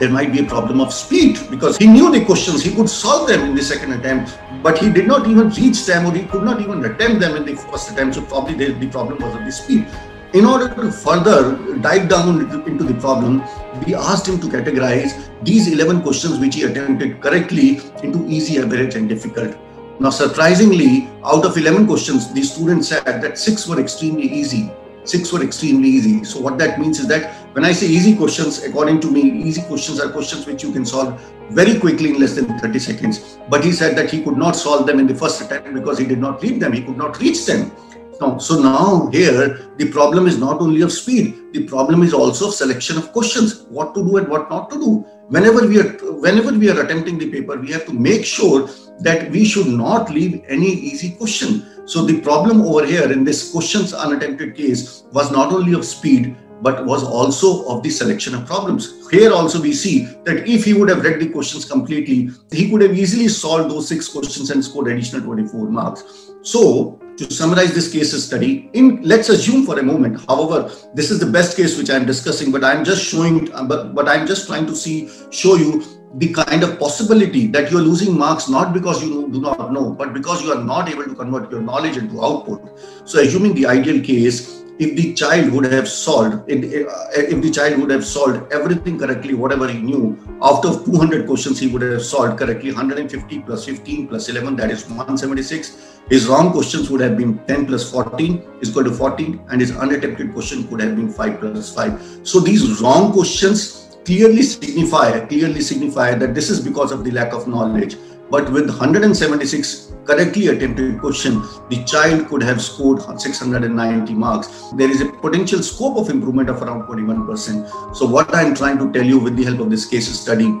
There 0.00 0.08
might 0.08 0.32
be 0.32 0.40
a 0.40 0.44
problem 0.44 0.80
of 0.80 0.94
speed 0.94 1.38
because 1.50 1.76
he 1.76 1.86
knew 1.86 2.10
the 2.10 2.24
questions, 2.24 2.62
he 2.62 2.74
could 2.74 2.88
solve 2.88 3.28
them 3.28 3.42
in 3.50 3.54
the 3.54 3.62
second 3.62 3.92
attempt, 3.92 4.38
but 4.62 4.78
he 4.78 4.90
did 4.90 5.06
not 5.06 5.28
even 5.28 5.50
reach 5.50 5.84
them 5.84 6.06
or 6.06 6.12
he 6.14 6.24
could 6.24 6.42
not 6.42 6.58
even 6.62 6.82
attempt 6.86 7.20
them 7.20 7.36
in 7.36 7.44
the 7.44 7.54
first 7.54 7.90
attempt. 7.90 8.14
So 8.14 8.22
probably 8.22 8.54
the, 8.54 8.72
the 8.72 8.88
problem 8.88 9.18
was 9.22 9.36
of 9.36 9.44
the 9.44 9.52
speed. 9.52 9.86
In 10.32 10.46
order 10.46 10.74
to 10.74 10.90
further 10.90 11.54
dive 11.82 12.08
down 12.08 12.40
into 12.66 12.82
the 12.82 12.94
problem, 12.94 13.42
we 13.84 13.94
asked 13.94 14.26
him 14.26 14.40
to 14.40 14.46
categorize 14.46 15.28
these 15.44 15.70
11 15.70 16.00
questions 16.00 16.38
which 16.38 16.54
he 16.54 16.62
attempted 16.62 17.20
correctly 17.20 17.80
into 18.02 18.26
easy, 18.26 18.58
average, 18.58 18.94
and 18.94 19.06
difficult. 19.06 19.54
Now, 20.00 20.08
surprisingly, 20.08 21.10
out 21.22 21.44
of 21.44 21.58
11 21.58 21.86
questions, 21.86 22.32
the 22.32 22.42
students 22.42 22.88
said 22.88 23.04
that 23.20 23.36
six 23.36 23.68
were 23.68 23.78
extremely 23.78 24.32
easy. 24.32 24.72
Six 25.04 25.32
were 25.32 25.42
extremely 25.42 25.88
easy. 25.88 26.24
So, 26.24 26.40
what 26.40 26.58
that 26.58 26.78
means 26.78 26.98
is 26.98 27.06
that 27.08 27.34
when 27.54 27.64
I 27.64 27.72
say 27.72 27.86
easy 27.86 28.16
questions, 28.16 28.62
according 28.62 29.00
to 29.00 29.10
me, 29.10 29.22
easy 29.22 29.62
questions 29.62 29.98
are 29.98 30.10
questions 30.10 30.46
which 30.46 30.62
you 30.62 30.72
can 30.72 30.84
solve 30.84 31.20
very 31.50 31.78
quickly 31.80 32.10
in 32.10 32.20
less 32.20 32.34
than 32.34 32.58
30 32.58 32.78
seconds. 32.78 33.38
But 33.48 33.64
he 33.64 33.72
said 33.72 33.96
that 33.96 34.10
he 34.10 34.22
could 34.22 34.36
not 34.36 34.52
solve 34.52 34.86
them 34.86 35.00
in 35.00 35.06
the 35.06 35.14
first 35.14 35.40
attempt 35.40 35.72
because 35.74 35.98
he 35.98 36.06
did 36.06 36.18
not 36.18 36.42
read 36.42 36.60
them, 36.60 36.72
he 36.72 36.82
could 36.82 36.96
not 36.96 37.18
reach 37.18 37.46
them. 37.46 37.72
Now, 38.20 38.36
so 38.36 38.60
now 38.60 39.08
here 39.10 39.70
the 39.78 39.90
problem 39.90 40.26
is 40.26 40.36
not 40.36 40.60
only 40.60 40.82
of 40.82 40.92
speed, 40.92 41.54
the 41.54 41.64
problem 41.66 42.02
is 42.02 42.12
also 42.12 42.48
of 42.48 42.54
selection 42.54 42.98
of 42.98 43.12
questions, 43.12 43.62
what 43.70 43.94
to 43.94 44.04
do 44.04 44.18
and 44.18 44.28
what 44.28 44.50
not 44.50 44.68
to 44.70 44.78
do. 44.78 45.06
Whenever 45.28 45.66
we 45.66 45.80
are 45.80 45.90
whenever 46.20 46.52
we 46.52 46.68
are 46.68 46.82
attempting 46.82 47.16
the 47.16 47.30
paper, 47.30 47.56
we 47.56 47.72
have 47.72 47.86
to 47.86 47.94
make 47.94 48.26
sure 48.26 48.68
that 49.00 49.30
we 49.30 49.46
should 49.46 49.68
not 49.68 50.10
leave 50.10 50.44
any 50.48 50.70
easy 50.70 51.12
question. 51.12 51.66
So 51.86 52.04
the 52.04 52.20
problem 52.20 52.60
over 52.60 52.84
here 52.84 53.10
in 53.10 53.24
this 53.24 53.50
questions 53.50 53.94
unattempted 53.94 54.54
case 54.54 55.04
was 55.12 55.30
not 55.30 55.50
only 55.50 55.72
of 55.72 55.86
speed, 55.86 56.36
but 56.60 56.84
was 56.84 57.02
also 57.02 57.66
of 57.68 57.82
the 57.82 57.88
selection 57.88 58.34
of 58.34 58.44
problems. 58.44 59.08
Here 59.10 59.32
also 59.32 59.62
we 59.62 59.72
see 59.72 60.04
that 60.24 60.46
if 60.46 60.66
he 60.66 60.74
would 60.74 60.90
have 60.90 61.02
read 61.02 61.20
the 61.20 61.30
questions 61.30 61.64
completely, 61.64 62.30
he 62.52 62.70
could 62.70 62.82
have 62.82 62.96
easily 62.96 63.28
solved 63.28 63.70
those 63.70 63.88
six 63.88 64.08
questions 64.08 64.50
and 64.50 64.62
scored 64.62 64.88
additional 64.88 65.22
24 65.22 65.70
marks. 65.70 66.32
So 66.42 66.99
to 67.16 67.32
summarize 67.32 67.74
this 67.74 67.92
case 67.92 68.12
study 68.24 68.70
in 68.72 69.00
let's 69.02 69.28
assume 69.28 69.64
for 69.66 69.78
a 69.78 69.82
moment 69.82 70.20
however 70.28 70.70
this 70.94 71.10
is 71.10 71.20
the 71.20 71.26
best 71.26 71.56
case 71.56 71.76
which 71.78 71.90
i'm 71.90 72.06
discussing 72.06 72.50
but 72.50 72.64
i'm 72.64 72.84
just 72.84 73.02
showing 73.04 73.46
but, 73.68 73.94
but 73.94 74.08
i'm 74.08 74.26
just 74.26 74.46
trying 74.46 74.66
to 74.66 74.74
see 74.74 75.10
show 75.30 75.56
you 75.56 75.82
the 76.14 76.32
kind 76.32 76.64
of 76.64 76.78
possibility 76.78 77.46
that 77.46 77.70
you're 77.70 77.80
losing 77.80 78.18
marks 78.18 78.48
not 78.48 78.72
because 78.72 79.02
you 79.02 79.28
do 79.30 79.40
not 79.40 79.72
know 79.72 79.90
but 79.90 80.12
because 80.12 80.42
you 80.42 80.52
are 80.52 80.62
not 80.62 80.88
able 80.88 81.04
to 81.04 81.14
convert 81.14 81.50
your 81.50 81.62
knowledge 81.62 81.96
into 81.96 82.22
output. 82.22 82.78
So 83.04 83.20
assuming 83.20 83.54
the 83.54 83.66
ideal 83.66 84.02
case 84.02 84.60
if 84.80 84.96
the 84.96 85.12
child 85.12 85.52
would 85.52 85.66
have 85.70 85.86
solved 85.86 86.48
if 86.48 87.42
the 87.42 87.50
child 87.50 87.78
would 87.80 87.90
have 87.90 88.04
solved 88.04 88.50
everything 88.50 88.98
correctly 88.98 89.34
whatever 89.34 89.68
he 89.68 89.78
knew 89.78 90.18
of 90.40 90.62
200 90.62 91.26
questions 91.26 91.60
he 91.60 91.66
would 91.66 91.82
have 91.82 92.02
solved 92.02 92.38
correctly 92.38 92.72
150 92.72 93.40
plus 93.40 93.66
15 93.66 94.08
plus 94.08 94.28
11 94.30 94.56
that 94.56 94.70
is 94.70 94.86
176 94.88 96.00
his 96.08 96.26
wrong 96.28 96.50
questions 96.50 96.88
would 96.90 97.02
have 97.02 97.16
been 97.18 97.38
10 97.46 97.66
plus 97.66 97.90
14 97.90 98.42
is 98.62 98.70
equal 98.70 98.84
to 98.84 98.90
14 98.90 99.38
and 99.50 99.60
his 99.60 99.70
unattempted 99.72 100.32
question 100.32 100.66
could 100.68 100.80
have 100.80 100.96
been 100.96 101.12
5 101.12 101.38
plus 101.40 101.74
5 101.74 102.20
so 102.22 102.40
these 102.40 102.80
wrong 102.80 103.12
questions 103.12 103.89
clearly 104.04 104.42
signify 104.42 105.20
clearly 105.26 105.60
signify 105.60 106.14
that 106.14 106.34
this 106.34 106.50
is 106.50 106.60
because 106.60 106.92
of 106.92 107.04
the 107.04 107.10
lack 107.10 107.32
of 107.32 107.46
knowledge 107.46 107.96
but 108.30 108.50
with 108.52 108.68
176 108.68 109.90
correctly 110.04 110.48
attempted 110.48 111.00
question, 111.00 111.42
the 111.68 111.84
child 111.84 112.28
could 112.28 112.42
have 112.42 112.62
scored 112.62 113.02
690 113.20 114.14
marks. 114.14 114.70
There 114.76 114.90
is 114.90 115.00
a 115.00 115.06
potential 115.06 115.62
scope 115.62 115.96
of 115.96 116.10
improvement 116.10 116.48
of 116.48 116.62
around 116.62 116.84
21%. 116.84 117.96
So, 117.96 118.06
what 118.06 118.34
I'm 118.34 118.54
trying 118.54 118.78
to 118.78 118.92
tell 118.92 119.04
you 119.04 119.18
with 119.18 119.36
the 119.36 119.44
help 119.44 119.60
of 119.60 119.70
this 119.70 119.86
case 119.86 120.08
study 120.08 120.58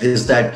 is 0.00 0.26
that 0.28 0.54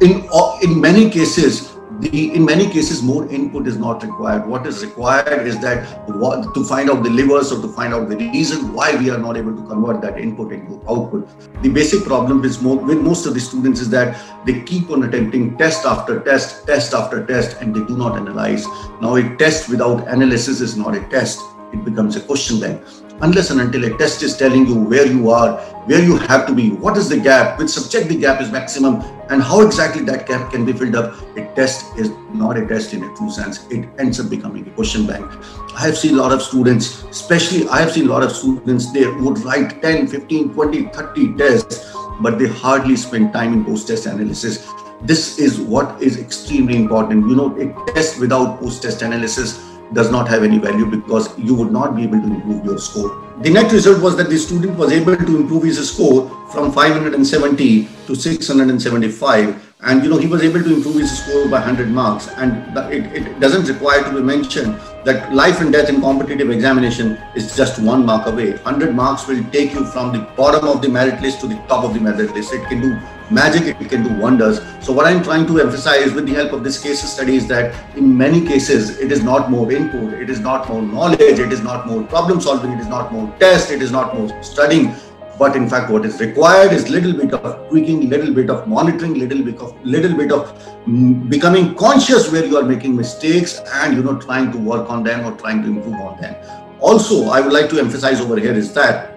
in, 0.00 0.28
in 0.62 0.80
many 0.80 1.08
cases, 1.10 1.75
the 2.00 2.34
in 2.34 2.44
many 2.44 2.68
cases 2.68 3.02
more 3.02 3.26
input 3.28 3.66
is 3.66 3.78
not 3.78 4.02
required. 4.02 4.46
What 4.46 4.66
is 4.66 4.84
required 4.84 5.46
is 5.46 5.58
that 5.60 6.08
what, 6.08 6.54
to 6.54 6.64
find 6.64 6.90
out 6.90 7.02
the 7.02 7.10
levers 7.10 7.52
or 7.52 7.60
to 7.62 7.68
find 7.68 7.94
out 7.94 8.08
the 8.08 8.16
reason 8.16 8.72
why 8.72 8.94
we 8.96 9.10
are 9.10 9.18
not 9.18 9.36
able 9.36 9.56
to 9.56 9.62
convert 9.66 10.00
that 10.02 10.18
input 10.18 10.52
into 10.52 10.80
output. 10.88 11.28
The 11.62 11.68
basic 11.68 12.04
problem 12.04 12.44
is 12.44 12.60
more, 12.60 12.76
with 12.76 12.98
most 13.00 13.26
of 13.26 13.34
the 13.34 13.40
students 13.40 13.80
is 13.80 13.90
that 13.90 14.20
they 14.44 14.62
keep 14.62 14.90
on 14.90 15.04
attempting 15.04 15.56
test 15.56 15.84
after 15.86 16.20
test 16.20 16.66
test 16.66 16.92
after 16.92 17.24
test 17.24 17.60
and 17.60 17.74
they 17.74 17.84
do 17.86 17.96
not 17.96 18.16
analyze. 18.16 18.66
Now 19.00 19.16
a 19.16 19.36
test 19.36 19.68
without 19.68 20.06
analysis 20.08 20.60
is 20.60 20.76
not 20.76 20.94
a 20.94 21.00
test 21.08 21.40
it 21.72 21.84
becomes 21.84 22.16
a 22.16 22.20
question 22.20 22.60
then 22.60 22.82
unless 23.22 23.50
and 23.50 23.60
until 23.60 23.84
a 23.84 23.96
test 23.98 24.22
is 24.22 24.36
telling 24.36 24.66
you 24.66 24.74
where 24.74 25.06
you 25.06 25.30
are, 25.30 25.58
where 25.86 26.02
you 26.02 26.16
have 26.16 26.46
to 26.46 26.54
be, 26.54 26.70
what 26.70 26.96
is 26.96 27.08
the 27.08 27.16
gap, 27.16 27.58
which 27.58 27.70
subject 27.70 28.08
the 28.08 28.16
gap 28.16 28.40
is 28.40 28.50
maximum, 28.50 29.02
and 29.30 29.42
how 29.42 29.64
exactly 29.64 30.02
that 30.04 30.26
gap 30.26 30.50
can 30.52 30.64
be 30.64 30.72
filled 30.72 30.94
up. 30.94 31.14
A 31.36 31.46
test 31.54 31.96
is 31.96 32.10
not 32.32 32.56
a 32.56 32.66
test 32.66 32.92
in 32.92 33.02
a 33.02 33.16
true 33.16 33.30
sense. 33.30 33.66
It 33.70 33.88
ends 33.98 34.20
up 34.20 34.28
becoming 34.28 34.66
a 34.68 34.70
question 34.70 35.06
bank. 35.06 35.30
I 35.74 35.80
have 35.80 35.96
seen 35.96 36.14
a 36.14 36.18
lot 36.18 36.32
of 36.32 36.42
students, 36.42 37.04
especially 37.04 37.66
I 37.68 37.80
have 37.80 37.92
seen 37.92 38.06
a 38.06 38.10
lot 38.10 38.22
of 38.22 38.32
students, 38.32 38.92
they 38.92 39.06
would 39.06 39.38
write 39.38 39.82
10, 39.82 40.08
15, 40.08 40.54
20, 40.54 40.82
30 40.88 41.36
tests, 41.36 41.92
but 42.20 42.38
they 42.38 42.48
hardly 42.48 42.96
spend 42.96 43.32
time 43.32 43.52
in 43.52 43.64
post-test 43.64 44.06
analysis. 44.06 44.70
This 45.02 45.38
is 45.38 45.60
what 45.60 46.00
is 46.02 46.18
extremely 46.18 46.76
important. 46.76 47.28
You 47.28 47.36
know, 47.36 47.56
a 47.58 47.92
test 47.92 48.18
without 48.18 48.60
post-test 48.60 49.02
analysis 49.02 49.62
does 49.92 50.10
not 50.10 50.28
have 50.28 50.42
any 50.42 50.58
value 50.58 50.86
because 50.86 51.36
you 51.38 51.54
would 51.54 51.72
not 51.72 51.96
be 51.96 52.02
able 52.02 52.20
to 52.20 52.26
improve 52.26 52.64
your 52.64 52.78
score. 52.78 53.22
The 53.42 53.50
net 53.50 53.70
result 53.70 54.02
was 54.02 54.16
that 54.16 54.30
the 54.30 54.38
student 54.38 54.78
was 54.78 54.92
able 54.92 55.16
to 55.16 55.36
improve 55.36 55.64
his 55.64 55.90
score 55.90 56.28
from 56.50 56.72
570 56.72 57.88
to 58.06 58.14
675 58.14 59.62
and 59.82 60.02
you 60.02 60.08
know 60.08 60.16
he 60.16 60.26
was 60.26 60.42
able 60.42 60.62
to 60.62 60.74
improve 60.74 60.96
his 60.96 61.22
score 61.22 61.44
by 61.44 61.58
100 61.58 61.90
marks. 61.90 62.28
And 62.28 62.76
it, 62.92 63.26
it 63.26 63.40
doesn't 63.40 63.68
require 63.68 64.02
to 64.04 64.10
be 64.14 64.22
mentioned 64.22 64.80
that 65.04 65.32
life 65.34 65.60
and 65.60 65.72
death 65.72 65.88
in 65.88 66.00
competitive 66.00 66.50
examination 66.50 67.18
is 67.34 67.54
just 67.54 67.78
one 67.78 68.06
mark 68.06 68.26
away. 68.26 68.52
100 68.52 68.94
marks 68.94 69.26
will 69.28 69.44
take 69.50 69.74
you 69.74 69.84
from 69.84 70.12
the 70.12 70.20
bottom 70.36 70.66
of 70.66 70.80
the 70.80 70.88
merit 70.88 71.20
list 71.20 71.40
to 71.42 71.46
the 71.46 71.56
top 71.68 71.84
of 71.84 71.94
the 71.94 72.00
merit 72.00 72.34
list. 72.34 72.52
It 72.54 72.66
can 72.68 72.80
do 72.80 72.98
magic 73.30 73.80
it 73.80 73.88
can 73.88 74.02
do 74.02 74.14
wonders. 74.20 74.60
So 74.80 74.92
what 74.92 75.06
i'm 75.06 75.22
trying 75.22 75.46
to 75.46 75.60
emphasize 75.60 76.12
with 76.12 76.26
the 76.26 76.34
help 76.34 76.52
of 76.52 76.62
this 76.62 76.82
case 76.82 77.02
study 77.02 77.36
is 77.36 77.48
that 77.48 77.74
in 77.96 78.16
many 78.16 78.44
cases 78.46 78.98
it 78.98 79.10
is 79.10 79.22
not 79.22 79.50
more 79.50 79.70
input 79.72 80.12
it 80.14 80.30
is 80.30 80.40
not 80.40 80.68
more 80.68 80.82
knowledge 80.82 81.38
it 81.46 81.52
is 81.52 81.62
not 81.62 81.86
more 81.86 82.02
problem 82.04 82.40
solving 82.40 82.72
it 82.72 82.80
is 82.80 82.86
not 82.86 83.12
more 83.12 83.32
test 83.38 83.70
it 83.70 83.82
is 83.82 83.90
not 83.90 84.14
more 84.16 84.42
studying. 84.42 84.94
But 85.38 85.54
in 85.54 85.68
fact 85.68 85.90
what 85.90 86.06
is 86.06 86.18
required 86.18 86.72
is 86.72 86.88
little 86.88 87.12
bit 87.12 87.34
of 87.34 87.68
tweaking 87.68 88.08
little 88.08 88.32
bit 88.32 88.48
of 88.48 88.66
monitoring 88.66 89.14
little 89.14 89.42
bit 89.42 89.58
of 89.58 89.74
little 89.84 90.16
bit 90.16 90.32
of 90.32 90.50
mm, 90.86 91.28
becoming 91.28 91.74
conscious 91.74 92.32
where 92.32 92.46
you 92.46 92.56
are 92.56 92.62
making 92.62 92.96
mistakes 92.96 93.60
and 93.74 93.94
you 93.96 94.02
know 94.02 94.16
trying 94.18 94.50
to 94.52 94.58
work 94.58 94.88
on 94.88 95.02
them 95.02 95.26
or 95.26 95.36
trying 95.36 95.62
to 95.62 95.68
improve 95.68 95.94
on 95.94 96.18
them. 96.20 96.34
Also 96.80 97.28
i 97.28 97.40
would 97.40 97.52
like 97.52 97.68
to 97.70 97.78
emphasize 97.78 98.20
over 98.20 98.38
here 98.38 98.54
is 98.54 98.72
that 98.72 99.12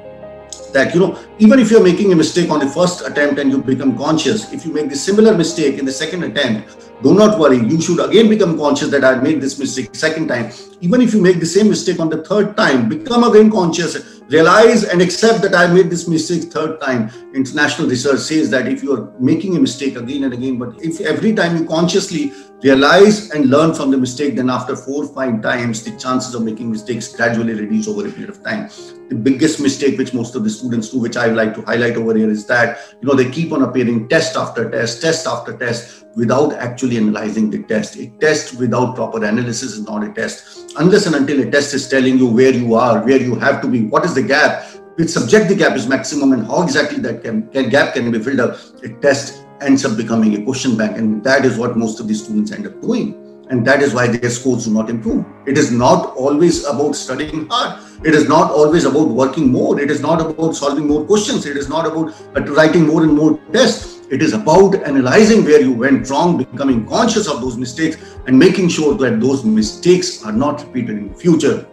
that 0.73 0.93
you 0.93 0.99
know 0.99 1.17
even 1.39 1.57
if 1.57 1.71
you're 1.71 1.83
making 1.83 2.11
a 2.11 2.15
mistake 2.15 2.49
on 2.49 2.59
the 2.59 2.67
first 2.67 3.07
attempt 3.07 3.39
and 3.39 3.49
you 3.49 3.61
become 3.61 3.97
conscious 3.97 4.51
if 4.51 4.65
you 4.65 4.73
make 4.73 4.89
the 4.89 4.95
similar 4.95 5.33
mistake 5.35 5.79
in 5.79 5.85
the 5.85 5.91
second 5.91 6.23
attempt 6.23 6.89
do 7.01 7.13
not 7.13 7.39
worry. 7.39 7.57
You 7.57 7.79
should 7.81 7.99
again 8.03 8.27
become 8.27 8.57
conscious 8.57 8.89
that 8.89 9.05
i 9.05 9.15
made 9.15 9.39
this 9.39 9.57
mistake 9.57 9.95
second 9.95 10.27
time. 10.27 10.51
Even 10.81 11.01
if 11.01 11.13
you 11.13 11.21
make 11.21 11.39
the 11.39 11.45
same 11.45 11.69
mistake 11.69 11.99
on 11.99 12.09
the 12.09 12.23
third 12.23 12.57
time 12.57 12.89
become 12.89 13.23
again 13.23 13.49
conscious. 13.49 14.19
Realize 14.27 14.83
and 14.83 15.01
accept 15.01 15.41
that 15.43 15.55
i 15.55 15.65
made 15.73 15.89
this 15.89 16.07
mistake 16.07 16.51
third 16.51 16.81
time. 16.81 17.09
International 17.33 17.87
research 17.87 18.19
says 18.19 18.49
that 18.49 18.67
if 18.67 18.83
you 18.83 18.93
are 18.93 19.11
making 19.19 19.55
a 19.55 19.59
mistake 19.59 19.95
again 19.95 20.25
and 20.25 20.33
again 20.33 20.57
but 20.57 20.75
if 20.83 20.99
every 21.01 21.33
time 21.33 21.57
you 21.57 21.65
consciously 21.65 22.33
realize 22.61 23.29
and 23.31 23.49
learn 23.49 23.73
from 23.73 23.89
the 23.89 23.97
mistake 23.97 24.35
then 24.35 24.49
after 24.49 24.75
four 24.75 25.07
five 25.07 25.41
times 25.41 25.83
the 25.83 25.91
chances 25.97 26.35
of 26.35 26.43
making 26.43 26.69
mistakes 26.69 27.15
gradually 27.15 27.53
reduce 27.53 27.87
over 27.87 28.07
a 28.07 28.11
period 28.11 28.29
of 28.29 28.43
time. 28.43 28.69
The 29.09 29.15
biggest 29.15 29.59
mistake 29.59 29.97
which 29.97 30.13
most 30.13 30.35
of 30.35 30.43
the 30.43 30.49
students 30.49 30.89
do 30.89 30.99
which 30.99 31.17
i 31.17 31.27
like 31.27 31.53
to 31.55 31.61
highlight 31.61 31.95
over 31.95 32.15
here 32.15 32.29
is 32.29 32.45
that 32.47 32.79
you 33.01 33.07
know 33.07 33.15
they 33.15 33.29
keep 33.29 33.51
on 33.51 33.63
appearing 33.63 34.09
test 34.09 34.35
after 34.35 34.69
test 34.69 35.01
test 35.01 35.25
after 35.25 35.57
test 35.57 36.05
without 36.15 36.53
actually 36.53 36.97
analyzing 36.97 37.49
the 37.49 37.63
test. 37.63 37.95
A 37.97 38.07
test 38.19 38.59
without 38.59 38.95
proper 38.95 39.23
analysis 39.23 39.71
is 39.71 39.85
not 39.85 40.03
a 40.03 40.11
test. 40.13 40.73
Unless 40.77 41.05
and 41.05 41.15
until 41.15 41.41
a 41.47 41.49
test 41.49 41.73
is 41.73 41.87
telling 41.87 42.17
you 42.17 42.27
where 42.27 42.51
you 42.51 42.73
are 42.75 43.03
where 43.03 43.21
you 43.21 43.35
have 43.35 43.61
to 43.61 43.67
be 43.67 43.85
what 43.85 44.05
is 44.05 44.13
the 44.13 44.23
gap? 44.23 44.65
Which 44.95 45.09
subject 45.09 45.47
the 45.47 45.55
gap 45.55 45.77
is 45.77 45.87
maximum 45.87 46.33
and 46.33 46.45
how 46.45 46.63
exactly 46.63 46.99
that 46.99 47.23
can, 47.23 47.47
can 47.49 47.69
gap 47.69 47.93
can 47.93 48.11
be 48.11 48.19
filled 48.19 48.41
up 48.41 48.57
a 48.83 48.89
test 48.99 49.45
ends 49.61 49.85
up 49.85 49.97
becoming 49.97 50.35
a 50.41 50.43
question 50.43 50.77
bank. 50.77 50.97
And 50.97 51.23
that 51.23 51.45
is 51.45 51.57
what 51.57 51.77
most 51.77 51.99
of 51.99 52.07
the 52.07 52.13
students 52.13 52.51
end 52.51 52.67
up 52.67 52.81
doing. 52.81 53.15
And 53.49 53.65
that 53.65 53.81
is 53.81 53.93
why 53.93 54.07
their 54.07 54.29
scores 54.29 54.65
do 54.65 54.73
not 54.73 54.89
improve. 54.89 55.25
It 55.47 55.57
is 55.57 55.71
not 55.71 56.15
always 56.15 56.65
about 56.65 56.95
studying 56.95 57.47
hard. 57.47 57.83
It 58.05 58.13
is 58.13 58.29
not 58.29 58.51
always 58.51 58.85
about 58.85 59.07
working 59.09 59.51
more. 59.51 59.79
It 59.81 59.89
is 59.89 60.01
not 60.01 60.21
about 60.21 60.55
solving 60.55 60.87
more 60.87 61.03
questions. 61.05 61.45
It 61.47 61.57
is 61.57 61.67
not 61.67 61.87
about 61.87 62.13
uh, 62.37 62.41
writing 62.53 62.85
more 62.85 63.03
and 63.03 63.13
more 63.13 63.39
tests. 63.51 63.99
It 64.11 64.21
is 64.21 64.33
about 64.33 64.75
analyzing 64.75 65.43
where 65.45 65.61
you 65.61 65.73
went 65.73 66.09
wrong 66.09 66.37
becoming 66.37 66.87
conscious 66.87 67.27
of 67.27 67.41
those 67.41 67.57
mistakes 67.57 67.97
and 68.27 68.37
making 68.37 68.69
sure 68.69 68.95
that 68.95 69.19
those 69.19 69.43
mistakes 69.43 70.23
are 70.23 70.31
not 70.31 70.63
repeated 70.65 70.97
in 70.97 71.13
future. 71.15 71.67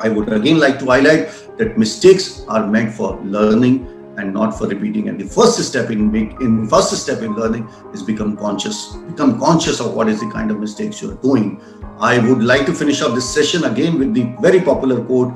I 0.00 0.08
would 0.08 0.32
again 0.32 0.58
like 0.58 0.78
to 0.80 0.86
highlight 0.86 1.28
that 1.58 1.78
mistakes 1.78 2.44
are 2.48 2.66
meant 2.66 2.92
for 2.92 3.20
learning 3.22 3.86
and 4.17 4.33
not 4.33 4.57
for 4.57 4.67
repeating. 4.67 5.07
And 5.09 5.19
the 5.19 5.25
first 5.25 5.59
step 5.63 5.91
in 5.91 6.11
make 6.11 6.39
in 6.41 6.67
first 6.67 6.95
step 7.01 7.21
in 7.21 7.35
learning 7.35 7.67
is 7.93 8.03
become 8.03 8.35
conscious. 8.37 8.95
Become 9.11 9.39
conscious 9.39 9.79
of 9.79 9.93
what 9.93 10.09
is 10.09 10.19
the 10.19 10.29
kind 10.31 10.51
of 10.51 10.59
mistakes 10.59 11.01
you're 11.01 11.15
doing. 11.15 11.61
I 11.99 12.17
would 12.17 12.43
like 12.43 12.65
to 12.65 12.73
finish 12.73 13.01
up 13.01 13.13
this 13.13 13.29
session 13.29 13.65
again 13.65 13.99
with 13.99 14.13
the 14.13 14.25
very 14.41 14.61
popular 14.61 14.99
quote: 15.11 15.33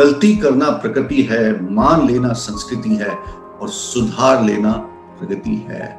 "गलती 0.00 0.36
करना 0.44 0.70
प्रकृति 0.84 1.22
है, 1.30 1.42
मान 1.80 2.06
लेना 2.06 2.32
संस्कृति 2.32 2.96
है, 3.04 3.10
और 3.60 3.68
सुधार 3.68 4.44
लेना 4.44 4.72
प्रगति 5.20 5.56
है." 5.70 5.96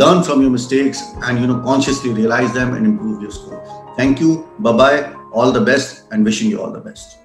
Learn 0.00 0.22
from 0.22 0.42
your 0.42 0.50
mistakes 0.56 1.04
and 1.22 1.38
you 1.38 1.46
know 1.46 1.60
consciously 1.68 2.12
realize 2.22 2.52
them 2.58 2.74
and 2.74 2.92
improve 2.92 3.22
your 3.22 3.30
score. 3.30 3.62
Thank 4.00 4.26
you. 4.26 4.44
Bye 4.60 4.76
bye. 4.82 4.98
All 5.32 5.52
the 5.52 5.64
best 5.72 6.04
and 6.12 6.24
wishing 6.24 6.50
you 6.50 6.60
all 6.64 6.76
the 6.80 6.84
best. 6.90 7.21